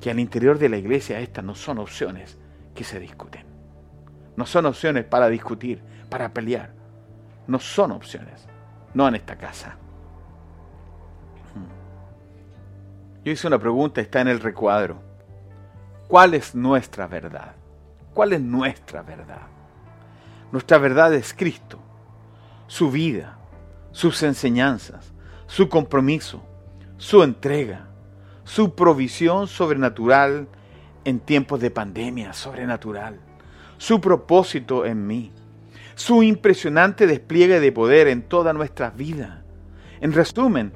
que 0.00 0.10
al 0.10 0.20
interior 0.20 0.58
de 0.58 0.68
la 0.68 0.76
iglesia 0.76 1.20
estas 1.20 1.44
no 1.44 1.54
son 1.54 1.78
opciones 1.78 2.38
que 2.74 2.84
se 2.84 3.00
discuten. 3.00 3.46
No 4.36 4.46
son 4.46 4.66
opciones 4.66 5.04
para 5.04 5.28
discutir, 5.28 5.82
para 6.10 6.32
pelear 6.32 6.82
no 7.46 7.58
son 7.58 7.92
opciones, 7.92 8.46
no 8.94 9.08
en 9.08 9.16
esta 9.16 9.36
casa. 9.36 9.76
Yo 13.24 13.32
hice 13.32 13.46
una 13.46 13.58
pregunta, 13.58 14.00
está 14.00 14.20
en 14.20 14.28
el 14.28 14.40
recuadro. 14.40 15.00
¿Cuál 16.08 16.34
es 16.34 16.54
nuestra 16.54 17.06
verdad? 17.06 17.54
¿Cuál 18.14 18.32
es 18.32 18.40
nuestra 18.40 19.02
verdad? 19.02 19.42
Nuestra 20.50 20.78
verdad 20.78 21.14
es 21.14 21.32
Cristo, 21.32 21.78
su 22.66 22.90
vida, 22.90 23.38
sus 23.92 24.22
enseñanzas, 24.22 25.12
su 25.46 25.68
compromiso, 25.68 26.42
su 26.98 27.22
entrega, 27.22 27.86
su 28.44 28.74
provisión 28.74 29.46
sobrenatural 29.46 30.48
en 31.04 31.20
tiempos 31.20 31.60
de 31.60 31.70
pandemia 31.70 32.32
sobrenatural, 32.32 33.18
su 33.78 34.00
propósito 34.00 34.84
en 34.84 35.06
mí, 35.06 35.32
su 35.94 36.22
impresionante 36.22 37.06
despliegue 37.06 37.60
de 37.60 37.72
poder 37.72 38.08
en 38.08 38.22
toda 38.22 38.52
nuestra 38.52 38.90
vida. 38.90 39.44
En 40.00 40.12
resumen, 40.12 40.72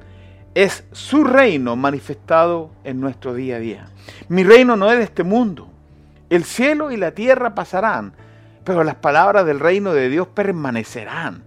es 0.57 0.85
su 0.91 1.23
reino 1.23 1.77
manifestado 1.77 2.71
en 2.83 2.99
nuestro 2.99 3.35
día 3.35 3.57
a 3.57 3.59
día. 3.59 3.89
Mi 4.29 4.43
reino 4.43 4.75
no 4.75 4.91
es 4.91 4.97
de 4.97 5.05
este 5.05 5.23
mundo. 5.23 5.69
El 6.31 6.45
cielo 6.45 6.91
y 6.91 6.97
la 6.97 7.11
tierra 7.11 7.55
pasarán, 7.55 8.15
pero 8.65 8.83
las 8.83 8.95
palabras 8.95 9.45
del 9.45 9.61
reino 9.61 9.93
de 9.93 10.09
Dios 10.09 10.29
permanecerán. 10.29 11.45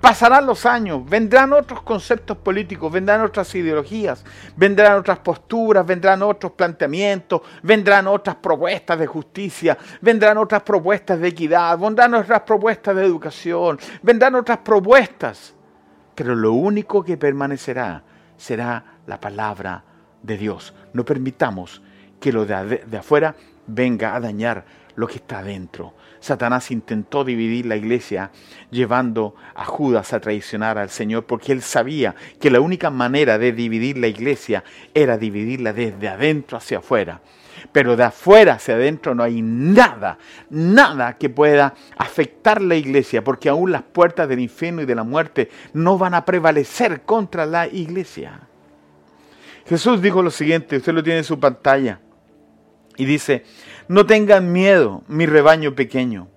Pasarán 0.00 0.46
los 0.46 0.64
años, 0.64 1.04
vendrán 1.04 1.52
otros 1.52 1.82
conceptos 1.82 2.36
políticos, 2.36 2.92
vendrán 2.92 3.22
otras 3.22 3.52
ideologías, 3.56 4.24
vendrán 4.54 4.96
otras 4.96 5.18
posturas, 5.18 5.84
vendrán 5.84 6.22
otros 6.22 6.52
planteamientos, 6.52 7.40
vendrán 7.64 8.06
otras 8.06 8.36
propuestas 8.36 8.96
de 8.96 9.08
justicia, 9.08 9.76
vendrán 10.00 10.38
otras 10.38 10.62
propuestas 10.62 11.18
de 11.18 11.26
equidad, 11.26 11.76
vendrán 11.76 12.14
otras 12.14 12.42
propuestas 12.42 12.94
de 12.94 13.04
educación, 13.04 13.80
vendrán 14.02 14.36
otras 14.36 14.58
propuestas. 14.58 15.52
Pero 16.14 16.36
lo 16.36 16.52
único 16.52 17.02
que 17.02 17.16
permanecerá 17.16 18.04
será 18.42 18.98
la 19.06 19.20
palabra 19.20 19.84
de 20.20 20.36
Dios. 20.36 20.74
No 20.94 21.04
permitamos 21.04 21.80
que 22.18 22.32
lo 22.32 22.44
de, 22.44 22.82
afuera 22.98 23.36
venga 23.68 24.16
a 24.16 24.20
dañar 24.20 24.64
lo 24.96 25.06
que 25.06 25.16
está 25.16 25.38
adentro. 25.38 25.94
Satanás 26.18 26.72
intentó 26.72 27.24
dividir 27.24 27.66
la 27.66 27.76
iglesia 27.76 28.32
llevando 28.72 29.36
a 29.54 29.64
Judas 29.64 30.12
a 30.12 30.18
traicionar 30.18 30.76
al 30.76 30.90
Señor 30.90 31.24
porque 31.24 31.52
él 31.52 31.62
sabía 31.62 32.16
que 32.40 32.50
la 32.50 32.60
única 32.60 32.90
manera 32.90 33.38
de 33.38 33.52
dividir 33.52 33.96
la 33.96 34.08
iglesia 34.08 34.64
era 34.92 35.18
dividirla 35.18 35.72
desde 35.72 36.08
adentro 36.08 36.58
hacia 36.58 36.78
afuera. 36.78 37.20
Pero 37.70 37.96
de 37.96 38.04
afuera 38.04 38.54
hacia 38.54 38.74
adentro 38.74 39.14
no 39.14 39.22
hay 39.22 39.42
nada, 39.42 40.18
nada 40.50 41.16
que 41.18 41.30
pueda 41.30 41.74
afectar 41.96 42.60
la 42.60 42.74
iglesia, 42.74 43.22
porque 43.22 43.48
aún 43.48 43.70
las 43.70 43.82
puertas 43.82 44.28
del 44.28 44.40
infierno 44.40 44.82
y 44.82 44.86
de 44.86 44.94
la 44.94 45.04
muerte 45.04 45.50
no 45.72 45.98
van 45.98 46.14
a 46.14 46.24
prevalecer 46.24 47.02
contra 47.02 47.46
la 47.46 47.68
iglesia. 47.68 48.48
Jesús 49.66 50.02
dijo 50.02 50.22
lo 50.22 50.30
siguiente, 50.30 50.76
usted 50.76 50.92
lo 50.92 51.02
tiene 51.02 51.18
en 51.18 51.24
su 51.24 51.38
pantalla, 51.38 52.00
Y 52.96 53.04
dice, 53.06 53.44
no 53.88 54.04
tengan 54.04 54.52
miedo, 54.52 55.02
mi 55.08 55.24
rebaño 55.24 55.74
pequeño, 55.74 56.28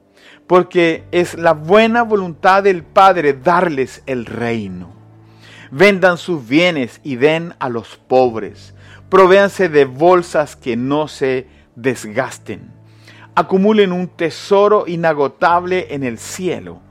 porque 0.47 1.03
es 1.11 1.37
la 1.37 1.53
buena 1.53 2.03
voluntad 2.03 2.63
del 2.63 2.83
Padre 2.83 3.33
darles 3.33 4.03
el 4.05 4.25
reino. 4.25 4.93
Vendan 5.71 6.17
sus 6.17 6.47
bienes 6.47 7.01
y 7.03 7.15
den 7.15 7.55
a 7.59 7.69
los 7.69 7.97
pobres. 7.97 8.74
Provéanse 9.15 9.69
de 9.69 9.85
bolsas 9.85 10.57
que 10.57 10.75
no 10.75 11.07
se 11.07 11.47
desgasten. 11.77 12.69
Acumulen 13.33 13.93
un 13.93 14.09
tesoro 14.09 14.83
inagotable 14.87 15.87
en 15.91 16.03
el 16.03 16.17
cielo, 16.17 16.81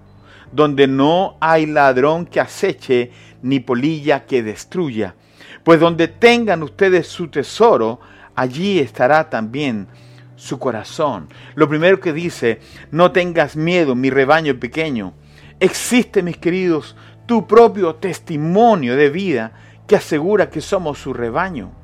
donde 0.50 0.86
no 0.86 1.36
hay 1.38 1.66
ladrón 1.66 2.24
que 2.24 2.40
aceche 2.40 3.10
ni 3.42 3.60
polilla 3.60 4.24
que 4.24 4.42
destruya. 4.42 5.16
Pues 5.64 5.78
donde 5.78 6.08
tengan 6.08 6.62
ustedes 6.62 7.08
su 7.08 7.28
tesoro, 7.28 8.00
allí 8.34 8.78
estará 8.78 9.28
también 9.28 9.86
su 10.34 10.58
corazón. 10.58 11.28
Lo 11.54 11.68
primero 11.68 12.00
que 12.00 12.14
dice, 12.14 12.58
no 12.90 13.12
tengas 13.12 13.54
miedo, 13.54 13.94
mi 13.94 14.08
rebaño 14.08 14.58
pequeño. 14.58 15.12
Existe, 15.60 16.22
mis 16.22 16.38
queridos, 16.38 16.96
tu 17.26 17.46
propio 17.46 17.96
testimonio 17.96 18.96
de 18.96 19.10
vida 19.10 19.52
que 19.86 19.96
asegura 19.96 20.48
que 20.48 20.62
somos 20.62 20.98
su 20.98 21.12
rebaño. 21.12 21.83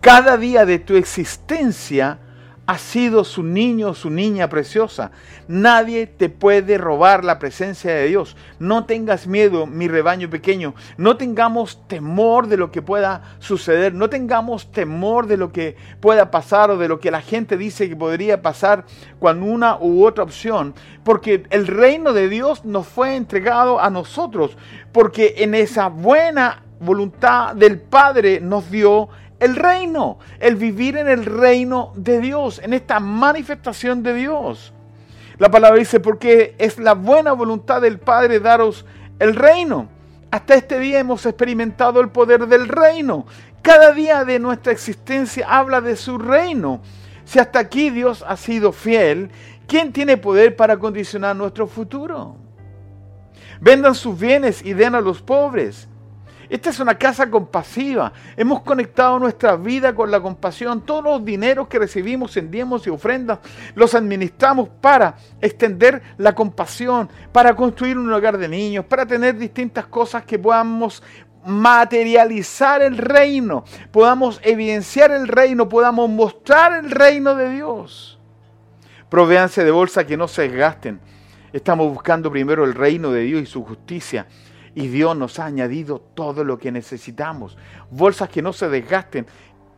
Cada 0.00 0.36
día 0.36 0.64
de 0.64 0.78
tu 0.78 0.96
existencia 0.96 2.18
has 2.66 2.80
sido 2.80 3.22
su 3.22 3.44
niño 3.44 3.90
o 3.90 3.94
su 3.94 4.10
niña 4.10 4.48
preciosa. 4.48 5.12
Nadie 5.46 6.08
te 6.08 6.28
puede 6.28 6.78
robar 6.78 7.24
la 7.24 7.38
presencia 7.38 7.94
de 7.94 8.08
Dios. 8.08 8.36
No 8.58 8.86
tengas 8.86 9.28
miedo, 9.28 9.66
mi 9.66 9.86
rebaño 9.86 10.28
pequeño. 10.28 10.74
No 10.96 11.16
tengamos 11.16 11.86
temor 11.86 12.48
de 12.48 12.56
lo 12.56 12.72
que 12.72 12.82
pueda 12.82 13.22
suceder. 13.38 13.94
No 13.94 14.10
tengamos 14.10 14.72
temor 14.72 15.28
de 15.28 15.36
lo 15.36 15.52
que 15.52 15.76
pueda 16.00 16.32
pasar 16.32 16.72
o 16.72 16.76
de 16.76 16.88
lo 16.88 16.98
que 16.98 17.12
la 17.12 17.22
gente 17.22 17.56
dice 17.56 17.88
que 17.88 17.94
podría 17.94 18.42
pasar 18.42 18.84
con 19.20 19.44
una 19.44 19.78
u 19.78 20.04
otra 20.04 20.24
opción. 20.24 20.74
Porque 21.04 21.44
el 21.50 21.68
reino 21.68 22.12
de 22.12 22.28
Dios 22.28 22.64
nos 22.64 22.88
fue 22.88 23.14
entregado 23.14 23.80
a 23.80 23.90
nosotros. 23.90 24.56
Porque 24.90 25.34
en 25.38 25.54
esa 25.54 25.88
buena 25.88 26.64
voluntad 26.80 27.54
del 27.54 27.80
Padre 27.80 28.40
nos 28.40 28.70
dio 28.72 29.08
el 29.40 29.56
reino, 29.56 30.18
el 30.40 30.56
vivir 30.56 30.96
en 30.96 31.08
el 31.08 31.24
reino 31.24 31.92
de 31.96 32.20
Dios, 32.20 32.60
en 32.62 32.72
esta 32.72 33.00
manifestación 33.00 34.02
de 34.02 34.14
Dios. 34.14 34.72
La 35.38 35.50
palabra 35.50 35.78
dice, 35.78 36.00
porque 36.00 36.54
es 36.58 36.78
la 36.78 36.94
buena 36.94 37.32
voluntad 37.32 37.82
del 37.82 37.98
Padre 37.98 38.40
daros 38.40 38.86
el 39.18 39.34
reino. 39.34 39.88
Hasta 40.30 40.54
este 40.54 40.78
día 40.78 40.98
hemos 40.98 41.24
experimentado 41.26 42.00
el 42.00 42.08
poder 42.08 42.46
del 42.46 42.68
reino. 42.68 43.26
Cada 43.62 43.92
día 43.92 44.24
de 44.24 44.38
nuestra 44.38 44.72
existencia 44.72 45.46
habla 45.48 45.80
de 45.80 45.96
su 45.96 46.18
reino. 46.18 46.80
Si 47.24 47.38
hasta 47.38 47.58
aquí 47.58 47.90
Dios 47.90 48.24
ha 48.26 48.36
sido 48.36 48.72
fiel, 48.72 49.30
¿quién 49.66 49.92
tiene 49.92 50.16
poder 50.16 50.56
para 50.56 50.78
condicionar 50.78 51.36
nuestro 51.36 51.66
futuro? 51.66 52.36
Vendan 53.60 53.94
sus 53.94 54.18
bienes 54.18 54.64
y 54.64 54.72
den 54.72 54.94
a 54.94 55.00
los 55.00 55.20
pobres. 55.20 55.88
Esta 56.48 56.70
es 56.70 56.80
una 56.80 56.96
casa 56.96 57.30
compasiva. 57.30 58.12
Hemos 58.36 58.62
conectado 58.62 59.18
nuestra 59.18 59.56
vida 59.56 59.94
con 59.94 60.10
la 60.10 60.20
compasión. 60.20 60.82
Todos 60.82 61.04
los 61.04 61.24
dineros 61.24 61.68
que 61.68 61.78
recibimos 61.78 62.36
en 62.36 62.50
y 62.56 62.90
ofrendas 62.90 63.40
los 63.74 63.94
administramos 63.94 64.68
para 64.80 65.16
extender 65.40 66.02
la 66.16 66.34
compasión, 66.34 67.08
para 67.32 67.54
construir 67.54 67.98
un 67.98 68.10
hogar 68.12 68.38
de 68.38 68.48
niños, 68.48 68.84
para 68.84 69.04
tener 69.04 69.36
distintas 69.36 69.86
cosas 69.86 70.24
que 70.24 70.38
podamos 70.38 71.02
materializar 71.44 72.82
el 72.82 72.96
reino, 72.96 73.64
podamos 73.92 74.40
evidenciar 74.42 75.12
el 75.12 75.28
reino, 75.28 75.68
podamos 75.68 76.08
mostrar 76.10 76.72
el 76.72 76.90
reino 76.90 77.34
de 77.34 77.50
Dios. 77.50 78.18
Provéanse 79.08 79.64
de 79.64 79.70
bolsa 79.70 80.06
que 80.06 80.16
no 80.16 80.26
se 80.26 80.42
desgasten. 80.42 80.98
Estamos 81.52 81.88
buscando 81.92 82.30
primero 82.30 82.64
el 82.64 82.74
reino 82.74 83.12
de 83.12 83.20
Dios 83.22 83.42
y 83.42 83.46
su 83.46 83.64
justicia 83.64 84.26
y 84.76 84.88
Dios 84.88 85.16
nos 85.16 85.38
ha 85.38 85.46
añadido 85.46 85.98
todo 86.14 86.44
lo 86.44 86.58
que 86.58 86.70
necesitamos. 86.70 87.56
Bolsas 87.90 88.28
que 88.28 88.42
no 88.42 88.52
se 88.52 88.68
desgasten. 88.68 89.26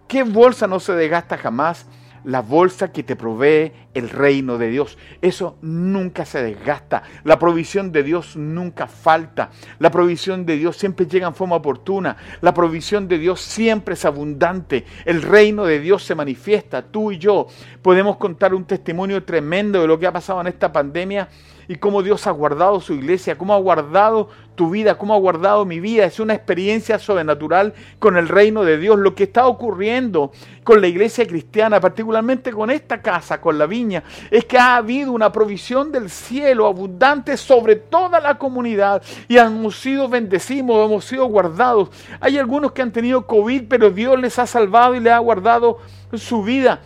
¿Qué 0.09 0.25
bolsa 0.25 0.67
no 0.67 0.81
se 0.81 0.93
desgasta 0.93 1.39
jamás? 1.39 1.87
La 2.25 2.43
bolsa 2.43 2.91
que 2.91 3.05
te 3.05 3.15
provee 3.15 3.73
el 3.95 4.11
reino 4.11 4.59
de 4.59 4.69
Dios. 4.69 4.99
Eso 5.23 5.57
nunca 5.63 6.25
se 6.25 6.43
desgasta. 6.43 7.05
La 7.23 7.39
provisión 7.39 7.93
de 7.93 8.03
Dios 8.03 8.37
nunca 8.37 8.89
falta. 8.89 9.51
La 9.79 9.93
provisión 9.93 10.45
de 10.45 10.57
Dios 10.57 10.77
siempre 10.77 11.07
llega 11.07 11.29
en 11.29 11.35
forma 11.35 11.55
oportuna. 11.55 12.17
La 12.41 12.53
provisión 12.53 13.07
de 13.07 13.19
Dios 13.19 13.41
siempre 13.41 13.95
es 13.95 14.05
abundante. 14.05 14.85
El 15.05 15.23
reino 15.23 15.65
de 15.65 15.79
Dios 15.79 16.03
se 16.03 16.17
manifiesta. 16.17 16.83
Tú 16.83 17.13
y 17.13 17.19
yo 17.19 17.47
podemos 17.83 18.17
contar 18.17 18.53
un 18.53 18.65
testimonio 18.65 19.23
tremendo 19.23 19.81
de 19.81 19.87
lo 19.87 19.97
que 19.97 20.09
ha 20.09 20.13
pasado 20.13 20.41
en 20.41 20.49
esta 20.49 20.73
pandemia 20.73 21.29
y 21.69 21.77
cómo 21.77 22.03
Dios 22.03 22.27
ha 22.27 22.31
guardado 22.31 22.81
su 22.81 22.95
iglesia, 22.95 23.37
cómo 23.37 23.53
ha 23.53 23.59
guardado 23.59 24.31
tu 24.55 24.71
vida, 24.71 24.97
cómo 24.97 25.15
ha 25.15 25.19
guardado 25.19 25.67
mi 25.67 25.81
vida. 25.81 26.07
Es 26.07 26.19
una 26.19 26.33
experiencia 26.33 26.99
sobrenatural 26.99 27.75
con 27.99 28.17
el 28.17 28.27
reino 28.27 28.65
de 28.65 28.79
Dios. 28.79 28.99
Lo 28.99 29.15
que 29.15 29.25
está 29.25 29.47
ocurriendo 29.47 30.33
con 30.65 30.81
la 30.81 30.89
iglesia 30.89 31.27
cristiana, 31.27 31.79
particularmente 31.79 32.53
con 32.53 32.71
esta 32.71 33.03
casa, 33.03 33.41
con 33.41 33.59
la 33.59 33.67
viña, 33.67 34.03
es 34.31 34.47
que 34.47 34.59
ha 34.59 34.77
habido 34.77 35.13
una 35.13 35.31
provisión 35.31 35.93
del 35.93 36.09
cielo 36.09 36.67
abundante 36.67 37.37
sobre 37.37 37.77
toda 37.77 38.19
la 38.19 38.39
comunidad 38.39 39.03
y 39.29 39.37
hemos 39.37 39.79
sido 39.79 40.09
bendecidos, 40.09 40.87
hemos 40.87 41.05
sido 41.05 41.27
guardados. 41.27 41.91
Hay 42.19 42.39
algunos 42.39 42.73
que 42.73 42.81
han 42.81 42.93
tenido 42.93 43.27
COVID, 43.27 43.65
pero 43.69 43.91
Dios 43.91 44.19
les 44.19 44.39
ha 44.39 44.47
salvado 44.47 44.95
y 44.95 45.01
les 45.01 45.13
ha 45.13 45.19
guardado 45.19 45.79
su 46.15 46.43
vida. 46.43 46.81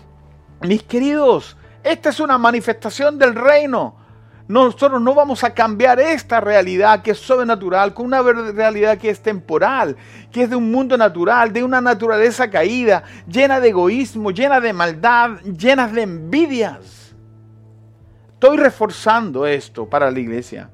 Mis 0.61 0.83
queridos, 0.83 1.57
esta 1.85 2.09
es 2.09 2.19
una 2.19 2.37
manifestación 2.37 3.17
del 3.17 3.37
reino. 3.37 4.02
Nosotros 4.53 5.01
no 5.01 5.15
vamos 5.15 5.45
a 5.45 5.55
cambiar 5.55 5.99
esta 5.99 6.39
realidad 6.39 7.01
que 7.01 7.13
es 7.13 7.19
sobrenatural 7.19 7.95
con 7.95 8.05
una 8.05 8.21
realidad 8.21 8.99
que 8.99 9.09
es 9.09 9.23
temporal, 9.23 9.97
que 10.31 10.43
es 10.43 10.51
de 10.51 10.57
un 10.57 10.71
mundo 10.71 10.99
natural, 10.99 11.55
de 11.55 11.65
una 11.65 11.81
naturaleza 11.81 12.51
caída, 12.51 13.03
llena 13.27 13.61
de 13.61 13.71
egoísmo, 13.71 14.31
llena 14.31 14.61
de 14.61 14.75
maldad, 14.75 15.41
llena 15.41 15.89
de 15.89 16.03
envidias. 16.03 17.15
Estoy 18.35 18.59
reforzando 18.59 19.47
esto 19.47 19.89
para 19.89 20.11
la 20.11 20.21
iglesia. 20.21 20.69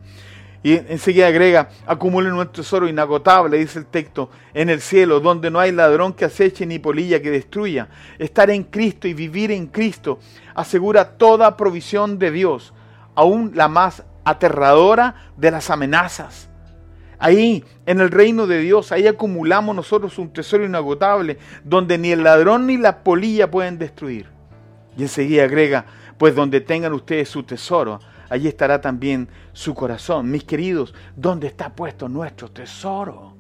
Y 0.60 0.72
enseguida 0.72 1.28
agrega, 1.28 1.68
acumulen 1.86 2.32
nuestro 2.32 2.64
tesoro 2.64 2.88
inagotable, 2.88 3.58
dice 3.58 3.78
el 3.78 3.86
texto, 3.86 4.28
en 4.54 4.70
el 4.70 4.80
cielo, 4.80 5.20
donde 5.20 5.52
no 5.52 5.60
hay 5.60 5.70
ladrón 5.70 6.14
que 6.14 6.24
aceche 6.24 6.66
ni 6.66 6.80
polilla 6.80 7.22
que 7.22 7.30
destruya. 7.30 7.86
Estar 8.18 8.50
en 8.50 8.64
Cristo 8.64 9.06
y 9.06 9.14
vivir 9.14 9.52
en 9.52 9.68
Cristo 9.68 10.18
asegura 10.56 11.10
toda 11.16 11.56
provisión 11.56 12.18
de 12.18 12.32
Dios 12.32 12.74
aún 13.18 13.50
la 13.56 13.66
más 13.66 14.04
aterradora 14.22 15.32
de 15.36 15.50
las 15.50 15.70
amenazas. 15.70 16.48
Ahí, 17.18 17.64
en 17.84 18.00
el 18.00 18.12
reino 18.12 18.46
de 18.46 18.60
Dios, 18.60 18.92
ahí 18.92 19.08
acumulamos 19.08 19.74
nosotros 19.74 20.18
un 20.18 20.32
tesoro 20.32 20.64
inagotable, 20.64 21.36
donde 21.64 21.98
ni 21.98 22.12
el 22.12 22.22
ladrón 22.22 22.68
ni 22.68 22.76
la 22.76 23.02
polilla 23.02 23.50
pueden 23.50 23.76
destruir. 23.76 24.28
Y 24.96 25.02
enseguida 25.02 25.42
agrega, 25.42 25.84
pues 26.16 26.36
donde 26.36 26.60
tengan 26.60 26.92
ustedes 26.92 27.28
su 27.28 27.42
tesoro, 27.42 27.98
allí 28.30 28.46
estará 28.46 28.80
también 28.80 29.28
su 29.52 29.74
corazón. 29.74 30.30
Mis 30.30 30.44
queridos, 30.44 30.94
¿dónde 31.16 31.48
está 31.48 31.70
puesto 31.70 32.08
nuestro 32.08 32.52
tesoro? 32.52 33.34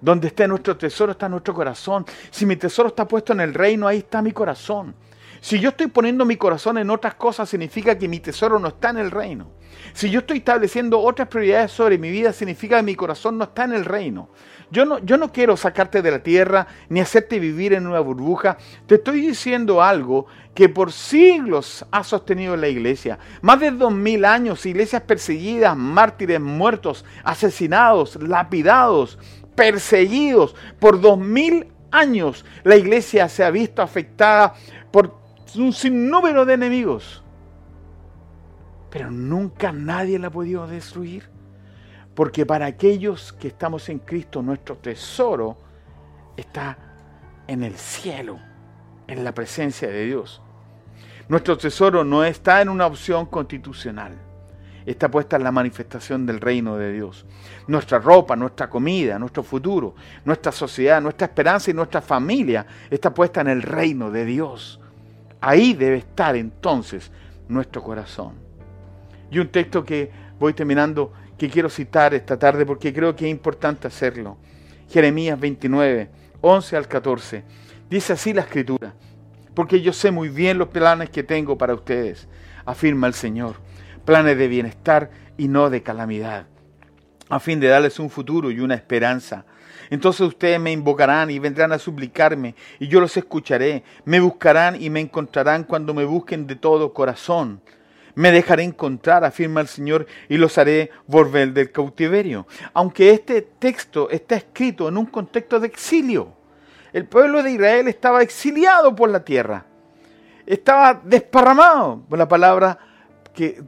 Donde 0.00 0.26
esté 0.26 0.48
nuestro 0.48 0.76
tesoro 0.76 1.12
está 1.12 1.28
nuestro 1.28 1.54
corazón. 1.54 2.04
Si 2.32 2.44
mi 2.46 2.56
tesoro 2.56 2.88
está 2.88 3.06
puesto 3.06 3.32
en 3.32 3.42
el 3.42 3.54
reino, 3.54 3.86
ahí 3.86 3.98
está 3.98 4.20
mi 4.22 4.32
corazón. 4.32 4.96
Si 5.40 5.60
yo 5.60 5.70
estoy 5.70 5.86
poniendo 5.86 6.24
mi 6.24 6.36
corazón 6.36 6.78
en 6.78 6.90
otras 6.90 7.14
cosas, 7.14 7.48
significa 7.48 7.96
que 7.96 8.08
mi 8.08 8.20
tesoro 8.20 8.58
no 8.58 8.68
está 8.68 8.90
en 8.90 8.98
el 8.98 9.10
reino. 9.10 9.52
Si 9.92 10.10
yo 10.10 10.20
estoy 10.20 10.38
estableciendo 10.38 11.00
otras 11.00 11.28
prioridades 11.28 11.70
sobre 11.70 11.98
mi 11.98 12.10
vida, 12.10 12.32
significa 12.32 12.76
que 12.76 12.82
mi 12.82 12.94
corazón 12.94 13.38
no 13.38 13.44
está 13.44 13.64
en 13.64 13.72
el 13.72 13.84
reino. 13.84 14.30
Yo 14.70 14.84
no, 14.84 14.98
yo 14.98 15.16
no 15.16 15.32
quiero 15.32 15.56
sacarte 15.56 16.02
de 16.02 16.10
la 16.10 16.22
tierra 16.22 16.66
ni 16.88 17.00
hacerte 17.00 17.38
vivir 17.38 17.72
en 17.72 17.86
una 17.86 18.00
burbuja. 18.00 18.58
Te 18.86 18.96
estoy 18.96 19.20
diciendo 19.20 19.82
algo 19.82 20.26
que 20.54 20.68
por 20.68 20.92
siglos 20.92 21.86
ha 21.90 22.04
sostenido 22.04 22.56
la 22.56 22.68
iglesia. 22.68 23.18
Más 23.40 23.60
de 23.60 23.70
dos 23.70 23.92
mil 23.92 24.24
años, 24.24 24.66
iglesias 24.66 25.02
perseguidas, 25.02 25.76
mártires 25.76 26.40
muertos, 26.40 27.04
asesinados, 27.24 28.16
lapidados, 28.20 29.18
perseguidos. 29.54 30.54
Por 30.78 31.00
dos 31.00 31.18
mil 31.18 31.68
años 31.90 32.44
la 32.64 32.76
iglesia 32.76 33.28
se 33.28 33.44
ha 33.44 33.50
visto 33.50 33.80
afectada 33.80 34.54
por 34.90 35.27
un 35.56 35.72
sinnúmero 35.72 36.44
de 36.44 36.54
enemigos. 36.54 37.22
Pero 38.90 39.10
nunca 39.10 39.72
nadie 39.72 40.18
la 40.18 40.28
ha 40.28 40.30
podido 40.30 40.66
destruir. 40.66 41.28
Porque 42.14 42.44
para 42.44 42.66
aquellos 42.66 43.32
que 43.32 43.48
estamos 43.48 43.88
en 43.88 44.00
Cristo, 44.00 44.42
nuestro 44.42 44.76
tesoro 44.76 45.56
está 46.36 46.76
en 47.46 47.62
el 47.62 47.76
cielo, 47.76 48.38
en 49.06 49.24
la 49.24 49.32
presencia 49.32 49.88
de 49.88 50.04
Dios. 50.06 50.42
Nuestro 51.28 51.56
tesoro 51.58 52.04
no 52.04 52.24
está 52.24 52.62
en 52.62 52.68
una 52.68 52.86
opción 52.86 53.26
constitucional. 53.26 54.16
Está 54.86 55.10
puesta 55.10 55.36
en 55.36 55.44
la 55.44 55.52
manifestación 55.52 56.24
del 56.24 56.40
reino 56.40 56.76
de 56.76 56.92
Dios. 56.92 57.26
Nuestra 57.66 57.98
ropa, 57.98 58.34
nuestra 58.34 58.70
comida, 58.70 59.18
nuestro 59.18 59.42
futuro, 59.42 59.94
nuestra 60.24 60.50
sociedad, 60.50 61.02
nuestra 61.02 61.26
esperanza 61.26 61.70
y 61.70 61.74
nuestra 61.74 62.00
familia 62.00 62.66
está 62.90 63.12
puesta 63.12 63.42
en 63.42 63.48
el 63.48 63.62
reino 63.62 64.10
de 64.10 64.24
Dios. 64.24 64.80
Ahí 65.40 65.74
debe 65.74 65.98
estar 65.98 66.36
entonces 66.36 67.10
nuestro 67.48 67.82
corazón. 67.82 68.34
Y 69.30 69.38
un 69.38 69.48
texto 69.48 69.84
que 69.84 70.10
voy 70.38 70.54
terminando, 70.54 71.12
que 71.36 71.48
quiero 71.48 71.68
citar 71.68 72.14
esta 72.14 72.38
tarde 72.38 72.66
porque 72.66 72.92
creo 72.92 73.14
que 73.14 73.26
es 73.26 73.30
importante 73.30 73.86
hacerlo. 73.86 74.38
Jeremías 74.88 75.38
29, 75.38 76.10
11 76.40 76.76
al 76.76 76.88
14. 76.88 77.44
Dice 77.90 78.12
así 78.12 78.32
la 78.32 78.42
escritura, 78.42 78.94
porque 79.54 79.80
yo 79.80 79.92
sé 79.92 80.10
muy 80.10 80.28
bien 80.28 80.58
los 80.58 80.68
planes 80.68 81.10
que 81.10 81.22
tengo 81.22 81.56
para 81.56 81.74
ustedes, 81.74 82.28
afirma 82.64 83.06
el 83.06 83.14
Señor, 83.14 83.56
planes 84.04 84.36
de 84.36 84.48
bienestar 84.48 85.10
y 85.36 85.48
no 85.48 85.70
de 85.70 85.82
calamidad, 85.82 86.46
a 87.28 87.40
fin 87.40 87.60
de 87.60 87.68
darles 87.68 87.98
un 87.98 88.10
futuro 88.10 88.50
y 88.50 88.60
una 88.60 88.74
esperanza. 88.74 89.46
Entonces 89.90 90.20
ustedes 90.20 90.60
me 90.60 90.72
invocarán 90.72 91.30
y 91.30 91.38
vendrán 91.38 91.72
a 91.72 91.78
suplicarme, 91.78 92.54
y 92.78 92.88
yo 92.88 93.00
los 93.00 93.16
escucharé. 93.16 93.82
Me 94.04 94.20
buscarán 94.20 94.80
y 94.80 94.90
me 94.90 95.00
encontrarán 95.00 95.64
cuando 95.64 95.94
me 95.94 96.04
busquen 96.04 96.46
de 96.46 96.56
todo 96.56 96.92
corazón. 96.92 97.60
Me 98.14 98.32
dejaré 98.32 98.64
encontrar, 98.64 99.24
afirma 99.24 99.60
el 99.60 99.68
Señor, 99.68 100.06
y 100.28 100.36
los 100.36 100.58
haré 100.58 100.90
volver 101.06 101.52
del 101.52 101.70
cautiverio. 101.70 102.46
Aunque 102.74 103.12
este 103.12 103.42
texto 103.42 104.10
está 104.10 104.36
escrito 104.36 104.88
en 104.88 104.96
un 104.96 105.06
contexto 105.06 105.60
de 105.60 105.68
exilio. 105.68 106.32
El 106.92 107.06
pueblo 107.06 107.42
de 107.42 107.52
Israel 107.52 107.86
estaba 107.86 108.22
exiliado 108.22 108.94
por 108.94 109.08
la 109.10 109.24
tierra. 109.24 109.66
Estaba 110.46 111.00
desparramado. 111.04 112.02
Por 112.08 112.18
la 112.18 112.26
palabra 112.26 112.78
que 113.34 113.62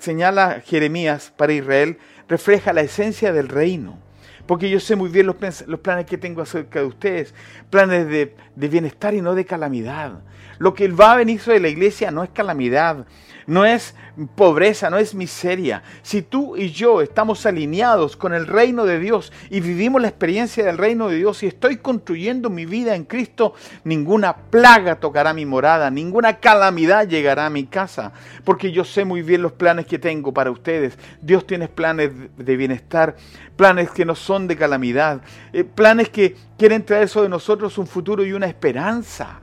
señala 0.00 0.60
Jeremías 0.64 1.32
para 1.36 1.52
Israel 1.52 1.98
refleja 2.28 2.72
la 2.72 2.82
esencia 2.82 3.32
del 3.32 3.48
reino 3.48 4.07
porque 4.48 4.70
yo 4.70 4.80
sé 4.80 4.96
muy 4.96 5.10
bien 5.10 5.26
los, 5.26 5.36
planes 5.36 6.06
que 6.06 6.16
tengo 6.16 6.40
acerca 6.40 6.80
de 6.80 6.86
ustedes, 6.86 7.34
planes 7.68 8.08
de, 8.08 8.34
bienestar 8.56 9.12
y 9.12 9.20
no 9.20 9.34
de 9.34 9.44
calamidad. 9.44 10.20
Lo 10.58 10.72
que 10.72 10.88
va 10.88 11.12
a 11.12 11.16
venir 11.16 11.38
sobre 11.38 11.60
la 11.60 11.68
iglesia 11.68 12.10
no 12.10 12.24
es 12.24 12.30
calamidad, 12.30 13.04
no 13.48 13.64
es 13.64 13.94
pobreza, 14.36 14.90
no 14.90 14.98
es 14.98 15.14
miseria. 15.14 15.82
Si 16.02 16.20
tú 16.20 16.54
y 16.56 16.70
yo 16.70 17.00
estamos 17.00 17.46
alineados 17.46 18.14
con 18.14 18.34
el 18.34 18.46
reino 18.46 18.84
de 18.84 19.00
Dios 19.00 19.32
y 19.48 19.60
vivimos 19.60 20.02
la 20.02 20.08
experiencia 20.08 20.64
del 20.64 20.76
reino 20.76 21.08
de 21.08 21.16
Dios 21.16 21.42
y 21.42 21.46
estoy 21.46 21.78
construyendo 21.78 22.50
mi 22.50 22.66
vida 22.66 22.94
en 22.94 23.04
Cristo, 23.04 23.54
ninguna 23.84 24.36
plaga 24.36 25.00
tocará 25.00 25.32
mi 25.32 25.46
morada, 25.46 25.90
ninguna 25.90 26.40
calamidad 26.40 27.08
llegará 27.08 27.46
a 27.46 27.50
mi 27.50 27.64
casa, 27.64 28.12
porque 28.44 28.70
yo 28.70 28.84
sé 28.84 29.06
muy 29.06 29.22
bien 29.22 29.40
los 29.40 29.52
planes 29.52 29.86
que 29.86 29.98
tengo 29.98 30.32
para 30.34 30.50
ustedes. 30.50 30.98
Dios 31.22 31.46
tiene 31.46 31.68
planes 31.68 32.10
de 32.36 32.56
bienestar, 32.56 33.16
planes 33.56 33.90
que 33.90 34.04
no 34.04 34.14
son 34.14 34.46
de 34.46 34.56
calamidad, 34.56 35.22
eh, 35.54 35.64
planes 35.64 36.10
que 36.10 36.36
quieren 36.58 36.84
traer 36.84 37.08
sobre 37.08 37.30
nosotros 37.30 37.78
un 37.78 37.86
futuro 37.86 38.22
y 38.26 38.34
una 38.34 38.46
esperanza. 38.46 39.40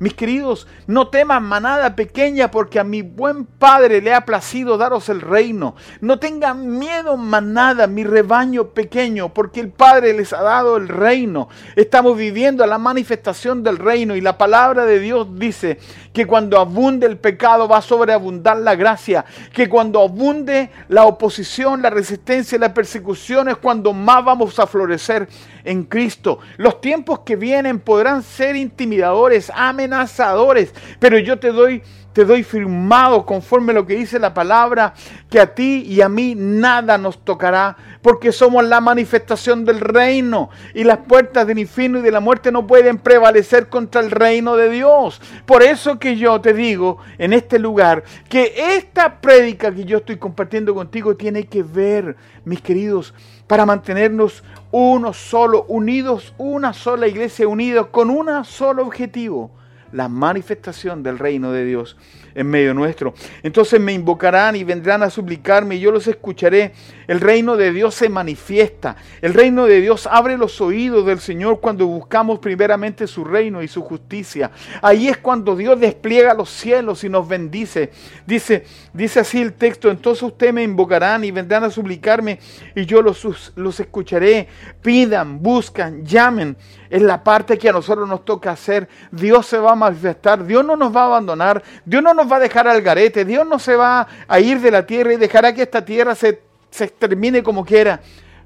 Mis 0.00 0.14
queridos, 0.14 0.66
no 0.86 1.08
teman 1.08 1.42
manada 1.42 1.94
pequeña 1.94 2.50
porque 2.50 2.80
a 2.80 2.84
mi 2.84 3.02
buen 3.02 3.44
Padre 3.44 4.00
le 4.00 4.14
ha 4.14 4.24
placido 4.24 4.78
daros 4.78 5.10
el 5.10 5.20
reino. 5.20 5.76
No 6.00 6.18
tengan 6.18 6.78
miedo 6.78 7.18
manada, 7.18 7.86
mi 7.86 8.02
rebaño 8.02 8.68
pequeño, 8.68 9.34
porque 9.34 9.60
el 9.60 9.68
Padre 9.68 10.14
les 10.14 10.32
ha 10.32 10.40
dado 10.40 10.78
el 10.78 10.88
reino. 10.88 11.50
Estamos 11.76 12.16
viviendo 12.16 12.64
la 12.64 12.78
manifestación 12.78 13.62
del 13.62 13.76
reino 13.76 14.16
y 14.16 14.22
la 14.22 14.38
palabra 14.38 14.86
de 14.86 15.00
Dios 15.00 15.38
dice 15.38 15.78
que 16.14 16.26
cuando 16.26 16.58
abunde 16.58 17.06
el 17.06 17.18
pecado 17.18 17.68
va 17.68 17.76
a 17.76 17.82
sobreabundar 17.82 18.56
la 18.56 18.76
gracia, 18.76 19.26
que 19.52 19.68
cuando 19.68 20.00
abunde 20.00 20.70
la 20.88 21.04
oposición, 21.04 21.82
la 21.82 21.90
resistencia 21.90 22.56
y 22.56 22.58
la 22.58 22.72
persecución 22.72 23.50
es 23.50 23.58
cuando 23.58 23.92
más 23.92 24.24
vamos 24.24 24.58
a 24.58 24.66
florecer 24.66 25.28
en 25.64 25.84
Cristo. 25.84 26.38
Los 26.56 26.80
tiempos 26.80 27.20
que 27.20 27.36
vienen 27.36 27.80
podrán 27.80 28.22
ser 28.22 28.56
intimidadores, 28.56 29.50
amenazadores, 29.54 30.74
pero 30.98 31.18
yo 31.18 31.38
te 31.38 31.52
doy 31.52 31.82
te 32.12 32.24
doy 32.24 32.42
firmado 32.42 33.24
conforme 33.24 33.72
lo 33.72 33.86
que 33.86 33.96
dice 33.96 34.18
la 34.18 34.34
palabra, 34.34 34.94
que 35.28 35.40
a 35.40 35.54
ti 35.54 35.84
y 35.86 36.00
a 36.00 36.08
mí 36.08 36.34
nada 36.36 36.98
nos 36.98 37.24
tocará, 37.24 37.76
porque 38.02 38.32
somos 38.32 38.64
la 38.64 38.80
manifestación 38.80 39.64
del 39.64 39.80
reino 39.80 40.50
y 40.74 40.84
las 40.84 40.98
puertas 40.98 41.46
del 41.46 41.58
infierno 41.58 41.98
y 41.98 42.02
de 42.02 42.10
la 42.10 42.20
muerte 42.20 42.50
no 42.50 42.66
pueden 42.66 42.98
prevalecer 42.98 43.68
contra 43.68 44.00
el 44.00 44.10
reino 44.10 44.56
de 44.56 44.70
Dios. 44.70 45.20
Por 45.46 45.62
eso 45.62 45.98
que 45.98 46.16
yo 46.16 46.40
te 46.40 46.52
digo 46.52 46.98
en 47.18 47.32
este 47.32 47.58
lugar 47.58 48.04
que 48.28 48.54
esta 48.76 49.20
prédica 49.20 49.72
que 49.72 49.84
yo 49.84 49.98
estoy 49.98 50.16
compartiendo 50.16 50.74
contigo 50.74 51.16
tiene 51.16 51.46
que 51.46 51.62
ver, 51.62 52.16
mis 52.44 52.60
queridos, 52.60 53.14
para 53.46 53.66
mantenernos 53.66 54.42
uno 54.70 55.12
solo, 55.12 55.64
unidos, 55.68 56.34
una 56.38 56.72
sola 56.72 57.08
iglesia, 57.08 57.48
unidos 57.48 57.88
con 57.88 58.10
un 58.10 58.44
solo 58.44 58.82
objetivo, 58.82 59.50
la 59.92 60.08
manifestación 60.08 61.02
del 61.02 61.18
reino 61.18 61.52
de 61.52 61.64
Dios 61.64 61.96
en 62.34 62.46
medio 62.46 62.74
nuestro. 62.74 63.14
Entonces 63.42 63.80
me 63.80 63.92
invocarán 63.92 64.56
y 64.56 64.64
vendrán 64.64 65.02
a 65.02 65.10
suplicarme 65.10 65.76
y 65.76 65.80
yo 65.80 65.90
los 65.90 66.06
escucharé. 66.06 66.72
El 67.06 67.20
reino 67.20 67.56
de 67.56 67.72
Dios 67.72 67.94
se 67.94 68.08
manifiesta. 68.08 68.96
El 69.20 69.34
reino 69.34 69.66
de 69.66 69.80
Dios 69.80 70.08
abre 70.10 70.36
los 70.36 70.60
oídos 70.60 71.06
del 71.06 71.20
Señor 71.20 71.60
cuando 71.60 71.86
buscamos 71.86 72.38
primeramente 72.38 73.06
su 73.06 73.24
reino 73.24 73.62
y 73.62 73.68
su 73.68 73.82
justicia. 73.82 74.50
Ahí 74.82 75.08
es 75.08 75.18
cuando 75.18 75.56
Dios 75.56 75.78
despliega 75.80 76.34
los 76.34 76.50
cielos 76.50 77.04
y 77.04 77.08
nos 77.08 77.26
bendice. 77.26 77.90
Dice, 78.26 78.64
dice 78.92 79.20
así 79.20 79.40
el 79.40 79.54
texto, 79.54 79.90
entonces 79.90 80.22
ustedes 80.22 80.54
me 80.54 80.62
invocarán 80.62 81.24
y 81.24 81.30
vendrán 81.30 81.64
a 81.64 81.70
suplicarme 81.70 82.38
y 82.74 82.86
yo 82.86 83.02
los, 83.02 83.52
los 83.56 83.80
escucharé. 83.80 84.48
Pidan, 84.82 85.42
buscan, 85.42 86.04
llamen. 86.04 86.56
Es 86.88 87.02
la 87.02 87.22
parte 87.22 87.56
que 87.56 87.68
a 87.68 87.72
nosotros 87.72 88.08
nos 88.08 88.24
toca 88.24 88.50
hacer. 88.50 88.88
Dios 89.12 89.46
se 89.46 89.58
va 89.58 89.72
a 89.72 89.76
manifestar. 89.76 90.44
Dios 90.44 90.64
no 90.64 90.76
nos 90.76 90.94
va 90.94 91.02
a 91.02 91.06
abandonar. 91.06 91.62
Dios 91.84 92.02
no 92.02 92.12
nos 92.12 92.19
va 92.28 92.36
a 92.36 92.40
dejar 92.40 92.66
al 92.66 92.82
garete. 92.82 93.24
Dios 93.24 93.46
no 93.46 93.58
se 93.58 93.76
va 93.76 94.06
a 94.26 94.40
ir 94.40 94.60
de 94.60 94.70
la 94.70 94.86
tierra 94.86 95.12
y 95.12 95.16
dejará 95.16 95.54
que 95.54 95.62
esta 95.62 95.84
tierra 95.84 96.14
se, 96.14 96.42
se 96.70 96.84
extermine 96.84 97.42
como 97.42 97.64
quiera. 97.64 98.00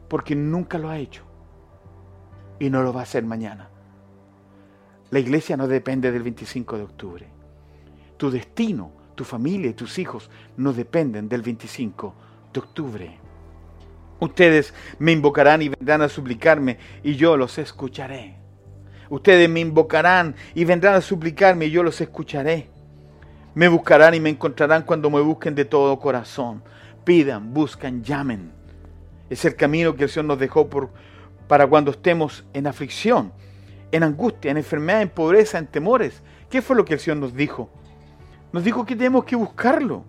Porque 0.09 0.35
nunca 0.35 0.79
lo 0.79 0.89
ha 0.91 0.99
hecho. 0.99 1.23
Y 2.59 2.71
no 2.71 2.83
lo 2.83 2.93
va 2.93 3.01
a 3.01 3.05
hacer 3.05 3.25
mañana. 3.25 3.69
La 5.11 5.19
iglesia 5.19 5.57
no 5.57 5.69
depende 5.69 6.11
del 6.11 6.23
25 6.23 6.77
de 6.77 6.83
octubre. 6.83 7.27
Tu 8.17 8.31
destino, 8.31 8.93
tu 9.15 9.25
familia 9.25 9.71
y 9.71 9.75
tus 9.75 9.99
hijos 9.99 10.31
no 10.57 10.73
dependen 10.73 11.29
del 11.29 11.43
25 11.43 12.15
de 12.53 12.61
octubre. 12.61 13.19
Ustedes 14.21 14.73
me 14.99 15.13
invocarán 15.13 15.63
y 15.63 15.69
vendrán 15.69 16.03
a 16.03 16.09
suplicarme 16.09 16.79
y 17.03 17.15
yo 17.17 17.37
los 17.37 17.59
escucharé. 17.59 18.37
Ustedes 19.11 19.49
me 19.49 19.61
invocarán 19.61 20.35
y 20.55 20.65
vendrán 20.65 20.95
a 20.95 21.01
suplicarme 21.01 21.67
y 21.67 21.71
yo 21.71 21.83
los 21.83 22.01
escucharé. 22.01 22.74
Me 23.55 23.69
buscarán 23.69 24.15
y 24.15 24.21
me 24.21 24.31
encontrarán 24.31 24.83
cuando 24.83 25.11
me 25.11 25.21
busquen 25.21 25.55
de 25.55 25.65
todo 25.65 26.01
corazón. 26.01 26.63
Pidan, 27.05 27.55
buscan, 27.55 28.03
llamen. 28.03 28.51
Es 29.31 29.45
el 29.45 29.55
camino 29.55 29.95
que 29.95 30.05
el 30.05 30.11
Señor 30.11 30.27
nos 30.27 30.39
dejó 30.41 30.69
por, 30.69 30.91
para 31.47 31.67
cuando 31.67 31.93
estemos 31.93 32.45
en 32.53 32.67
aflicción, 32.67 33.33
en 33.93 34.03
angustia, 34.03 34.51
en 34.51 34.57
enfermedad, 34.57 35.03
en 35.03 35.09
pobreza, 35.09 35.59
en 35.59 35.69
temores. 35.69 36.21
¿Qué 36.51 36.63
fue 36.63 36.75
lo 36.75 36.85
que 36.85 36.95
el 36.95 37.01
Señor 37.01 37.19
nos 37.19 37.35
dijo? 37.35 37.71
Nos 38.53 38.65
dijo 38.65 38.85
que 38.85 38.97
tenemos 38.97 39.25
que 39.25 39.37
buscarlo. 39.37 40.05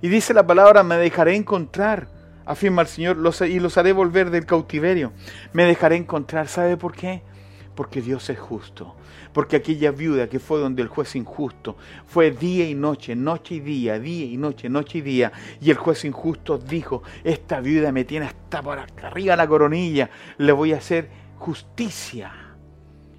Y 0.00 0.08
dice 0.08 0.32
la 0.32 0.46
palabra, 0.46 0.84
me 0.84 0.96
dejaré 0.96 1.34
encontrar, 1.34 2.08
afirma 2.46 2.82
el 2.82 2.88
Señor, 2.88 3.16
y 3.48 3.58
los 3.58 3.78
haré 3.78 3.92
volver 3.92 4.30
del 4.30 4.46
cautiverio. 4.46 5.12
Me 5.52 5.64
dejaré 5.64 5.96
encontrar. 5.96 6.46
¿Sabe 6.46 6.76
por 6.76 6.94
qué? 6.94 7.22
Porque 7.74 8.00
Dios 8.00 8.30
es 8.30 8.38
justo 8.38 8.94
porque 9.34 9.56
aquella 9.56 9.90
viuda 9.90 10.28
que 10.28 10.38
fue 10.38 10.60
donde 10.60 10.80
el 10.80 10.88
juez 10.88 11.16
injusto 11.16 11.76
fue 12.06 12.30
día 12.30 12.66
y 12.66 12.74
noche, 12.74 13.16
noche 13.16 13.56
y 13.56 13.60
día, 13.60 13.98
día 13.98 14.24
y 14.26 14.36
noche, 14.36 14.68
noche 14.68 14.98
y 14.98 15.00
día, 15.02 15.32
y 15.60 15.70
el 15.70 15.76
juez 15.76 16.04
injusto 16.04 16.56
dijo, 16.56 17.02
esta 17.24 17.60
viuda 17.60 17.90
me 17.90 18.04
tiene 18.04 18.26
hasta 18.26 18.62
por 18.62 18.78
arriba 18.78 19.34
la 19.34 19.48
coronilla, 19.48 20.08
le 20.38 20.52
voy 20.52 20.72
a 20.72 20.76
hacer 20.76 21.10
justicia. 21.36 22.32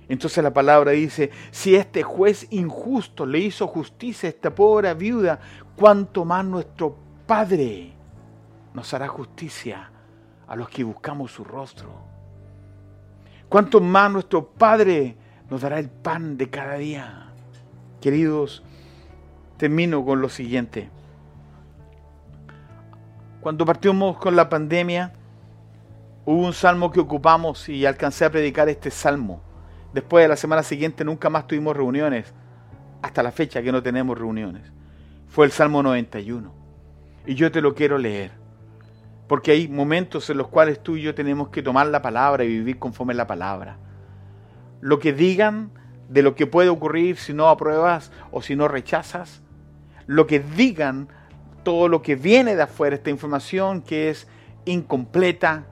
Entonces 0.07 0.41
la 0.41 0.53
palabra 0.53 0.91
dice, 0.91 1.31
si 1.51 1.75
este 1.75 2.01
juez 2.01 2.47
injusto 2.51 3.25
le 3.25 3.39
hizo 3.39 3.67
justicia 3.67 4.27
a 4.27 4.31
esta 4.31 4.55
pobre 4.55 4.93
viuda, 4.93 5.39
cuánto 5.75 6.23
más 6.23 6.45
nuestro 6.45 6.97
Padre 7.27 7.91
nos 8.73 8.93
hará 8.93 9.09
justicia 9.09 9.91
a 10.47 10.55
los 10.55 10.69
que 10.69 10.83
buscamos 10.83 11.31
su 11.31 11.43
rostro. 11.43 12.04
Cuánto 13.49 13.79
más 13.79 14.11
nuestro 14.11 14.47
Padre 14.47 15.15
nos 15.49 15.61
dará 15.61 15.79
el 15.79 15.89
pan 15.89 16.37
de 16.37 16.49
cada 16.49 16.75
día. 16.75 17.27
Queridos, 18.01 18.63
termino 19.57 20.03
con 20.03 20.21
lo 20.21 20.29
siguiente. 20.29 20.89
Cuando 23.41 23.65
partimos 23.65 24.17
con 24.17 24.35
la 24.35 24.49
pandemia, 24.49 25.13
hubo 26.25 26.45
un 26.45 26.53
salmo 26.53 26.91
que 26.91 26.99
ocupamos 26.99 27.69
y 27.69 27.85
alcancé 27.85 28.25
a 28.25 28.31
predicar 28.31 28.67
este 28.69 28.89
salmo. 28.89 29.41
Después 29.93 30.23
de 30.23 30.29
la 30.29 30.35
semana 30.35 30.63
siguiente 30.63 31.05
nunca 31.05 31.29
más 31.29 31.47
tuvimos 31.47 31.77
reuniones, 31.77 32.33
hasta 33.01 33.21
la 33.21 33.31
fecha 33.31 33.61
que 33.61 33.71
no 33.71 33.83
tenemos 33.83 34.17
reuniones. 34.17 34.73
Fue 35.27 35.45
el 35.45 35.51
Salmo 35.51 35.83
91. 35.83 36.51
Y 37.27 37.35
yo 37.35 37.51
te 37.51 37.61
lo 37.61 37.75
quiero 37.75 37.97
leer, 37.97 38.31
porque 39.27 39.51
hay 39.51 39.67
momentos 39.67 40.29
en 40.29 40.37
los 40.37 40.47
cuales 40.47 40.81
tú 40.81 40.97
y 40.97 41.01
yo 41.01 41.15
tenemos 41.15 41.49
que 41.49 41.63
tomar 41.63 41.87
la 41.87 42.01
palabra 42.01 42.43
y 42.43 42.49
vivir 42.49 42.77
conforme 42.79 43.13
a 43.13 43.17
la 43.17 43.27
palabra. 43.27 43.77
Lo 44.81 44.99
que 44.99 45.13
digan 45.13 45.71
de 46.09 46.21
lo 46.21 46.35
que 46.35 46.47
puede 46.47 46.69
ocurrir 46.69 47.17
si 47.17 47.33
no 47.33 47.49
apruebas 47.49 48.11
o 48.31 48.41
si 48.41 48.55
no 48.55 48.67
rechazas. 48.67 49.41
Lo 50.05 50.27
que 50.27 50.39
digan, 50.39 51.07
todo 51.63 51.87
lo 51.87 52.01
que 52.01 52.15
viene 52.15 52.55
de 52.55 52.63
afuera, 52.63 52.95
esta 52.95 53.09
información 53.09 53.81
que 53.81 54.09
es 54.09 54.27
incompleta, 54.65 55.65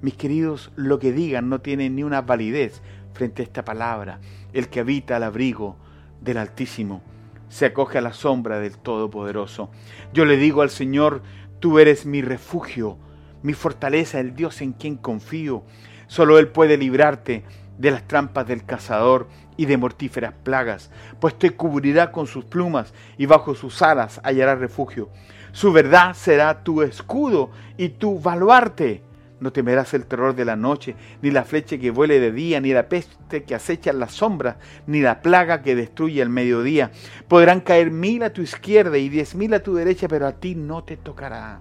mis 0.00 0.14
queridos, 0.14 0.72
lo 0.76 0.98
que 0.98 1.12
digan 1.12 1.48
no 1.48 1.60
tiene 1.60 1.88
ni 1.88 2.02
una 2.02 2.22
validez 2.22 2.82
frente 3.14 3.42
a 3.42 3.44
esta 3.44 3.64
palabra. 3.64 4.20
El 4.52 4.68
que 4.68 4.80
habita 4.80 5.16
al 5.16 5.22
abrigo 5.22 5.76
del 6.20 6.38
Altísimo 6.38 7.02
se 7.48 7.66
acoge 7.66 7.98
a 7.98 8.02
la 8.02 8.12
sombra 8.12 8.60
del 8.60 8.78
Todopoderoso. 8.78 9.70
Yo 10.12 10.24
le 10.24 10.36
digo 10.36 10.62
al 10.62 10.70
Señor, 10.70 11.22
tú 11.62 11.78
eres 11.78 12.06
mi 12.06 12.22
refugio, 12.22 12.98
mi 13.44 13.52
fortaleza, 13.52 14.18
el 14.18 14.34
Dios 14.34 14.60
en 14.62 14.72
quien 14.72 14.96
confío. 14.96 15.62
Solo 16.08 16.40
Él 16.40 16.48
puede 16.48 16.76
librarte 16.76 17.44
de 17.78 17.92
las 17.92 18.02
trampas 18.08 18.48
del 18.48 18.64
cazador 18.64 19.28
y 19.56 19.66
de 19.66 19.76
mortíferas 19.76 20.34
plagas, 20.42 20.90
pues 21.20 21.38
te 21.38 21.52
cubrirá 21.52 22.10
con 22.10 22.26
sus 22.26 22.44
plumas 22.44 22.92
y 23.16 23.26
bajo 23.26 23.54
sus 23.54 23.80
alas 23.80 24.20
hallará 24.24 24.56
refugio. 24.56 25.08
Su 25.52 25.72
verdad 25.72 26.14
será 26.14 26.64
tu 26.64 26.82
escudo 26.82 27.50
y 27.76 27.90
tu 27.90 28.18
baluarte. 28.18 29.04
No 29.42 29.52
temerás 29.52 29.92
el 29.92 30.06
terror 30.06 30.36
de 30.36 30.44
la 30.44 30.54
noche, 30.54 30.94
ni 31.20 31.32
la 31.32 31.42
flecha 31.42 31.76
que 31.76 31.90
vuele 31.90 32.20
de 32.20 32.30
día, 32.30 32.60
ni 32.60 32.72
la 32.72 32.88
peste 32.88 33.42
que 33.42 33.56
acecha 33.56 33.90
en 33.90 33.98
las 33.98 34.12
sombras, 34.12 34.54
ni 34.86 35.00
la 35.00 35.20
plaga 35.20 35.62
que 35.62 35.74
destruye 35.74 36.22
el 36.22 36.28
mediodía. 36.28 36.92
Podrán 37.26 37.60
caer 37.60 37.90
mil 37.90 38.22
a 38.22 38.32
tu 38.32 38.40
izquierda 38.40 38.98
y 38.98 39.08
diez 39.08 39.34
mil 39.34 39.52
a 39.52 39.60
tu 39.60 39.74
derecha, 39.74 40.06
pero 40.06 40.28
a 40.28 40.32
ti 40.32 40.54
no 40.54 40.84
te 40.84 40.96
tocará 40.96 41.60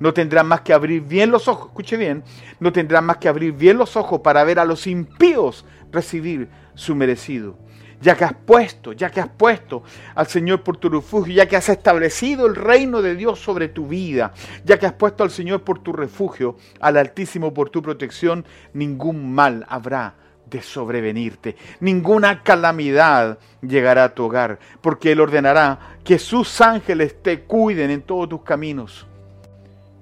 no 0.00 0.14
tendrán 0.14 0.46
más 0.46 0.62
que 0.62 0.72
abrir 0.72 1.02
bien 1.02 1.30
los 1.30 1.46
ojos, 1.46 1.68
escuche 1.68 1.98
bien, 1.98 2.24
no 2.58 2.72
tendrán 2.72 3.04
más 3.04 3.18
que 3.18 3.28
abrir 3.28 3.52
bien 3.52 3.76
los 3.76 3.96
ojos 3.96 4.20
para 4.20 4.42
ver 4.44 4.58
a 4.58 4.64
los 4.64 4.86
impíos 4.86 5.66
recibir 5.92 6.48
su 6.74 6.94
merecido. 6.96 7.58
Ya 8.00 8.16
que 8.16 8.24
has 8.24 8.34
puesto, 8.34 8.92
ya 8.92 9.10
que 9.10 9.20
has 9.20 9.28
puesto 9.28 9.82
al 10.14 10.26
Señor 10.26 10.62
por 10.62 10.78
tu 10.78 10.88
refugio, 10.88 11.34
ya 11.34 11.46
que 11.46 11.56
has 11.56 11.68
establecido 11.68 12.46
el 12.46 12.54
reino 12.54 13.02
de 13.02 13.14
Dios 13.14 13.38
sobre 13.38 13.68
tu 13.68 13.86
vida, 13.86 14.32
ya 14.64 14.78
que 14.78 14.86
has 14.86 14.94
puesto 14.94 15.22
al 15.22 15.30
Señor 15.30 15.62
por 15.62 15.80
tu 15.80 15.92
refugio, 15.92 16.56
al 16.80 16.96
Altísimo 16.96 17.52
por 17.52 17.68
tu 17.68 17.82
protección, 17.82 18.46
ningún 18.72 19.34
mal 19.34 19.66
habrá 19.68 20.14
de 20.50 20.62
sobrevenirte. 20.62 21.56
Ninguna 21.80 22.42
calamidad 22.42 23.38
llegará 23.62 24.04
a 24.04 24.14
tu 24.14 24.24
hogar, 24.24 24.58
porque 24.80 25.12
Él 25.12 25.20
ordenará 25.20 25.78
que 26.04 26.18
sus 26.18 26.60
ángeles 26.60 27.22
te 27.22 27.42
cuiden 27.42 27.90
en 27.90 28.02
todos 28.02 28.28
tus 28.28 28.42
caminos. 28.42 29.06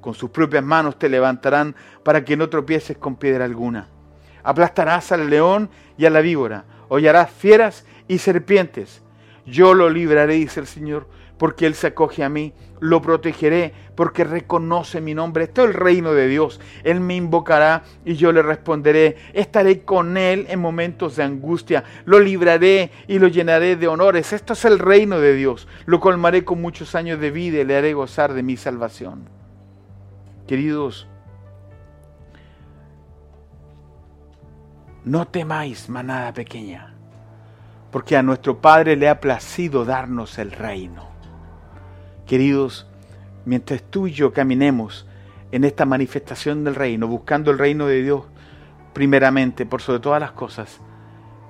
Con 0.01 0.15
sus 0.15 0.31
propias 0.31 0.65
manos 0.65 0.99
te 0.99 1.09
levantarán 1.09 1.75
para 2.03 2.25
que 2.25 2.37
no 2.37 2.49
tropieces 2.49 2.97
con 2.97 3.17
piedra 3.17 3.45
alguna. 3.45 3.89
Aplastarás 4.43 5.13
al 5.13 5.29
león 5.29 5.69
y 5.99 6.07
a 6.07 6.11
la 6.11 6.21
víbora, 6.21 6.65
hollarás 6.89 7.31
fieras 7.31 7.85
y 8.07 8.19
serpientes. 8.19 9.03
Yo 9.47 9.75
lo 9.75 9.89
libraré, 9.89 10.35
dice 10.35 10.61
el 10.61 10.67
Señor, 10.67 11.07
porque 11.39 11.67
Él 11.67 11.75
se 11.75 11.89
acoge 11.89 12.23
a 12.23 12.29
mí. 12.29 12.53
Lo 12.81 13.03
protegeré 13.03 13.73
porque 13.95 14.23
reconoce 14.25 15.01
mi 15.01 15.15
nombre. 15.15 15.45
Esto 15.45 15.63
es 15.63 15.69
el 15.69 15.75
reino 15.75 16.13
de 16.13 16.29
Dios. 16.29 16.61
Él 16.85 17.01
me 17.01 17.17
invocará 17.17 17.83
y 18.05 18.15
yo 18.15 18.31
le 18.31 18.43
responderé. 18.43 19.17
Estaré 19.33 19.83
con 19.83 20.17
Él 20.17 20.47
en 20.49 20.61
momentos 20.61 21.17
de 21.17 21.25
angustia. 21.25 21.83
Lo 22.05 22.21
libraré 22.21 22.91
y 23.09 23.19
lo 23.19 23.29
llenaré 23.29 23.77
de 23.77 23.89
honores. 23.89 24.33
Esto 24.33 24.53
es 24.53 24.65
el 24.65 24.79
reino 24.79 25.19
de 25.19 25.35
Dios. 25.35 25.67
Lo 25.87 25.99
colmaré 25.99 26.45
con 26.45 26.61
muchos 26.61 26.95
años 26.95 27.19
de 27.21 27.31
vida 27.31 27.61
y 27.61 27.65
le 27.65 27.77
haré 27.77 27.95
gozar 27.95 28.35
de 28.35 28.43
mi 28.43 28.57
salvación. 28.57 29.29
Queridos, 30.47 31.09
no 35.09 35.27
temáis, 35.27 35.89
manada 35.89 36.35
pequeña, 36.35 36.93
porque 37.91 38.17
a 38.17 38.23
nuestro 38.23 38.61
Padre 38.61 38.95
le 38.95 39.09
ha 39.09 39.21
placido 39.21 39.87
darnos 39.87 40.39
el 40.39 40.53
reino. 40.53 41.09
Queridos, 42.27 42.87
mientras 43.47 43.83
tú 43.83 44.07
y 44.07 44.13
yo 44.13 44.35
caminemos 44.35 45.07
en 45.51 45.65
esta 45.65 45.87
manifestación 45.87 46.63
del 46.63 46.75
reino, 46.75 47.07
buscando 47.07 47.51
el 47.51 47.59
reino 47.59 47.87
de 47.87 48.03
Dios 48.03 48.25
primeramente, 48.93 49.65
por 49.65 49.81
sobre 49.81 50.01
todas 50.01 50.21
las 50.21 50.33
cosas, 50.33 50.79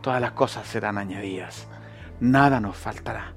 todas 0.03 0.21
las 0.21 0.33
cosas 0.33 0.65
serán 0.65 0.97
añadidas. 0.97 1.67
Nada 2.21 2.61
nos 2.61 2.77
faltará, 2.77 3.33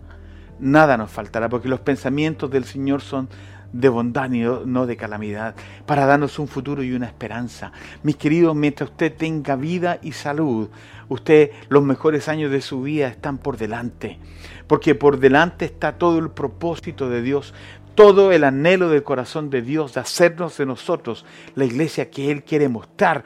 nada 0.59 0.97
nos 0.97 1.09
faltará, 1.09 1.49
porque 1.49 1.67
los 1.67 1.79
pensamientos 1.79 2.51
del 2.51 2.65
Señor 2.65 3.01
son 3.01 3.27
de 3.73 3.89
bondad 3.89 4.31
y 4.31 4.41
no 4.41 4.85
de 4.85 4.97
calamidad, 4.97 5.55
para 5.85 6.05
darnos 6.05 6.39
un 6.39 6.47
futuro 6.47 6.83
y 6.83 6.93
una 6.93 7.07
esperanza. 7.07 7.71
Mis 8.03 8.15
queridos, 8.15 8.55
mientras 8.55 8.89
usted 8.89 9.15
tenga 9.15 9.55
vida 9.55 9.99
y 10.01 10.11
salud, 10.11 10.69
usted 11.09 11.51
los 11.69 11.83
mejores 11.83 12.27
años 12.27 12.51
de 12.51 12.61
su 12.61 12.81
vida 12.81 13.07
están 13.07 13.37
por 13.37 13.57
delante, 13.57 14.19
porque 14.67 14.95
por 14.95 15.19
delante 15.19 15.65
está 15.65 15.97
todo 15.97 16.19
el 16.19 16.29
propósito 16.29 17.09
de 17.09 17.21
Dios, 17.21 17.53
todo 17.95 18.31
el 18.31 18.43
anhelo 18.43 18.89
del 18.89 19.03
corazón 19.03 19.49
de 19.49 19.61
Dios 19.61 19.93
de 19.93 20.01
hacernos 20.01 20.57
de 20.57 20.65
nosotros 20.65 21.25
la 21.55 21.65
iglesia 21.65 22.09
que 22.09 22.31
Él 22.31 22.43
quiere 22.43 22.69
mostrar 22.69 23.23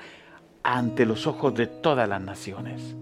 ante 0.64 1.06
los 1.06 1.28
ojos 1.28 1.54
de 1.54 1.68
todas 1.68 2.10
las 2.10 2.22
naciones. 2.22 2.96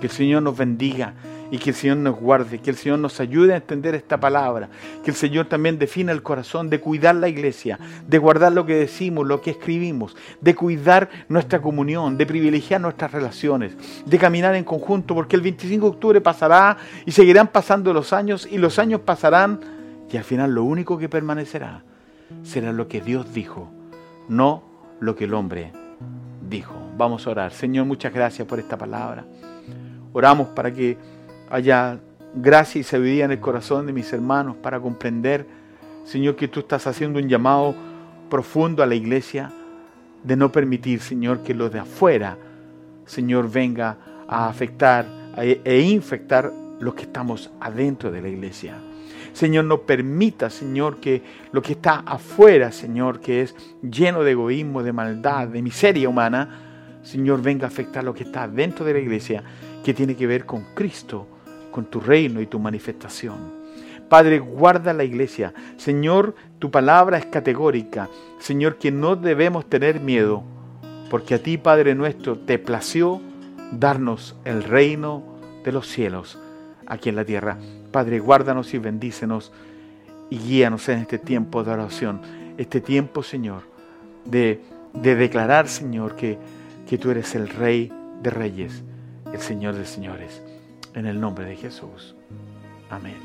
Que 0.00 0.06
el 0.06 0.12
Señor 0.12 0.42
nos 0.42 0.56
bendiga 0.56 1.14
y 1.50 1.58
que 1.58 1.70
el 1.70 1.76
Señor 1.76 1.98
nos 1.98 2.18
guarde, 2.18 2.58
que 2.58 2.70
el 2.70 2.76
Señor 2.76 2.98
nos 2.98 3.20
ayude 3.20 3.54
a 3.54 3.56
entender 3.56 3.94
esta 3.94 4.18
palabra, 4.18 4.68
que 5.04 5.10
el 5.10 5.16
Señor 5.16 5.46
también 5.46 5.78
defina 5.78 6.12
el 6.12 6.22
corazón 6.22 6.70
de 6.70 6.80
cuidar 6.80 7.14
la 7.14 7.28
iglesia, 7.28 7.78
de 8.06 8.18
guardar 8.18 8.52
lo 8.52 8.66
que 8.66 8.74
decimos, 8.74 9.26
lo 9.26 9.40
que 9.40 9.50
escribimos, 9.50 10.16
de 10.40 10.54
cuidar 10.54 11.08
nuestra 11.28 11.60
comunión, 11.60 12.16
de 12.16 12.26
privilegiar 12.26 12.80
nuestras 12.80 13.12
relaciones, 13.12 13.76
de 14.04 14.18
caminar 14.18 14.54
en 14.54 14.64
conjunto, 14.64 15.14
porque 15.14 15.36
el 15.36 15.42
25 15.42 15.84
de 15.86 15.90
octubre 15.90 16.20
pasará 16.20 16.76
y 17.04 17.12
seguirán 17.12 17.48
pasando 17.48 17.92
los 17.92 18.12
años 18.12 18.48
y 18.50 18.58
los 18.58 18.78
años 18.78 19.00
pasarán 19.00 19.60
y 20.10 20.16
al 20.16 20.24
final 20.24 20.54
lo 20.54 20.64
único 20.64 20.98
que 20.98 21.08
permanecerá 21.08 21.82
será 22.42 22.72
lo 22.72 22.88
que 22.88 23.00
Dios 23.00 23.32
dijo, 23.32 23.70
no 24.28 24.62
lo 25.00 25.14
que 25.14 25.24
el 25.24 25.34
hombre 25.34 25.72
dijo. 26.48 26.74
Vamos 26.96 27.26
a 27.26 27.30
orar. 27.30 27.52
Señor, 27.52 27.86
muchas 27.86 28.12
gracias 28.12 28.46
por 28.46 28.58
esta 28.58 28.76
palabra. 28.76 29.24
Oramos 30.16 30.48
para 30.48 30.72
que 30.72 30.96
haya 31.50 31.98
gracia 32.34 32.80
y 32.80 32.84
sabiduría 32.84 33.26
en 33.26 33.32
el 33.32 33.38
corazón 33.38 33.84
de 33.84 33.92
mis 33.92 34.10
hermanos 34.14 34.56
para 34.56 34.80
comprender, 34.80 35.46
Señor, 36.04 36.36
que 36.36 36.48
tú 36.48 36.60
estás 36.60 36.86
haciendo 36.86 37.18
un 37.18 37.28
llamado 37.28 37.74
profundo 38.30 38.82
a 38.82 38.86
la 38.86 38.94
iglesia 38.94 39.52
de 40.24 40.34
no 40.34 40.50
permitir, 40.50 41.00
Señor, 41.00 41.42
que 41.42 41.52
lo 41.52 41.68
de 41.68 41.80
afuera, 41.80 42.38
Señor, 43.04 43.50
venga 43.50 43.98
a 44.26 44.48
afectar 44.48 45.04
e 45.36 45.80
infectar 45.80 46.50
los 46.80 46.94
que 46.94 47.02
estamos 47.02 47.50
adentro 47.60 48.10
de 48.10 48.22
la 48.22 48.28
iglesia. 48.28 48.78
Señor, 49.34 49.66
no 49.66 49.82
permita, 49.82 50.48
Señor, 50.48 50.96
que 50.96 51.22
lo 51.52 51.60
que 51.60 51.72
está 51.72 51.96
afuera, 52.06 52.72
Señor, 52.72 53.20
que 53.20 53.42
es 53.42 53.54
lleno 53.82 54.22
de 54.22 54.30
egoísmo, 54.30 54.82
de 54.82 54.94
maldad, 54.94 55.48
de 55.48 55.60
miseria 55.60 56.08
humana, 56.08 57.02
Señor, 57.02 57.42
venga 57.42 57.66
a 57.66 57.68
afectar 57.68 58.02
lo 58.02 58.14
que 58.14 58.22
está 58.22 58.48
dentro 58.48 58.86
de 58.86 58.94
la 58.94 58.98
iglesia, 58.98 59.44
que 59.86 59.94
tiene 59.94 60.16
que 60.16 60.26
ver 60.26 60.46
con 60.46 60.64
Cristo, 60.74 61.28
con 61.70 61.84
tu 61.84 62.00
reino 62.00 62.40
y 62.40 62.46
tu 62.48 62.58
manifestación. 62.58 63.36
Padre, 64.08 64.40
guarda 64.40 64.92
la 64.92 65.04
iglesia. 65.04 65.54
Señor, 65.76 66.34
tu 66.58 66.72
palabra 66.72 67.18
es 67.18 67.26
categórica. 67.26 68.08
Señor, 68.40 68.78
que 68.78 68.90
no 68.90 69.14
debemos 69.14 69.66
tener 69.66 70.00
miedo, 70.00 70.42
porque 71.08 71.36
a 71.36 71.38
ti, 71.40 71.56
Padre 71.56 71.94
nuestro, 71.94 72.36
te 72.36 72.58
plació 72.58 73.20
darnos 73.70 74.34
el 74.44 74.64
reino 74.64 75.22
de 75.64 75.70
los 75.70 75.86
cielos 75.86 76.36
aquí 76.88 77.10
en 77.10 77.14
la 77.14 77.24
tierra. 77.24 77.56
Padre, 77.92 78.18
guárdanos 78.18 78.74
y 78.74 78.78
bendícenos 78.78 79.52
y 80.30 80.38
guíanos 80.38 80.88
en 80.88 80.98
este 80.98 81.18
tiempo 81.18 81.62
de 81.62 81.70
oración, 81.70 82.22
este 82.58 82.80
tiempo, 82.80 83.22
Señor, 83.22 83.62
de, 84.24 84.62
de 84.94 85.14
declarar, 85.14 85.68
Señor, 85.68 86.16
que, 86.16 86.38
que 86.88 86.98
tú 86.98 87.12
eres 87.12 87.36
el 87.36 87.48
Rey 87.48 87.92
de 88.20 88.30
Reyes, 88.30 88.82
el 89.36 89.42
Señor 89.42 89.74
de 89.74 89.84
Señores. 89.84 90.42
En 90.94 91.04
el 91.04 91.20
nombre 91.20 91.44
de 91.44 91.56
Jesús. 91.56 92.16
Amén. 92.88 93.16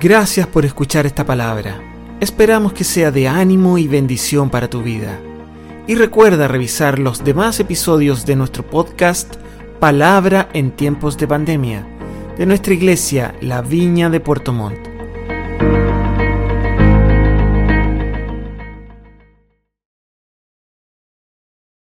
Gracias 0.00 0.48
por 0.48 0.64
escuchar 0.64 1.06
esta 1.06 1.24
palabra. 1.24 1.80
Esperamos 2.18 2.72
que 2.72 2.82
sea 2.82 3.12
de 3.12 3.28
ánimo 3.28 3.78
y 3.78 3.86
bendición 3.86 4.50
para 4.50 4.68
tu 4.68 4.82
vida. 4.82 5.20
Y 5.86 5.94
recuerda 5.94 6.48
revisar 6.48 6.98
los 6.98 7.22
demás 7.22 7.60
episodios 7.60 8.26
de 8.26 8.34
nuestro 8.34 8.66
podcast 8.66 9.36
Palabra 9.78 10.48
en 10.54 10.72
tiempos 10.72 11.16
de 11.18 11.28
pandemia, 11.28 11.86
de 12.36 12.46
nuestra 12.46 12.74
iglesia 12.74 13.34
La 13.40 13.62
Viña 13.62 14.10
de 14.10 14.18
Puerto 14.18 14.52
Montt 14.52 14.91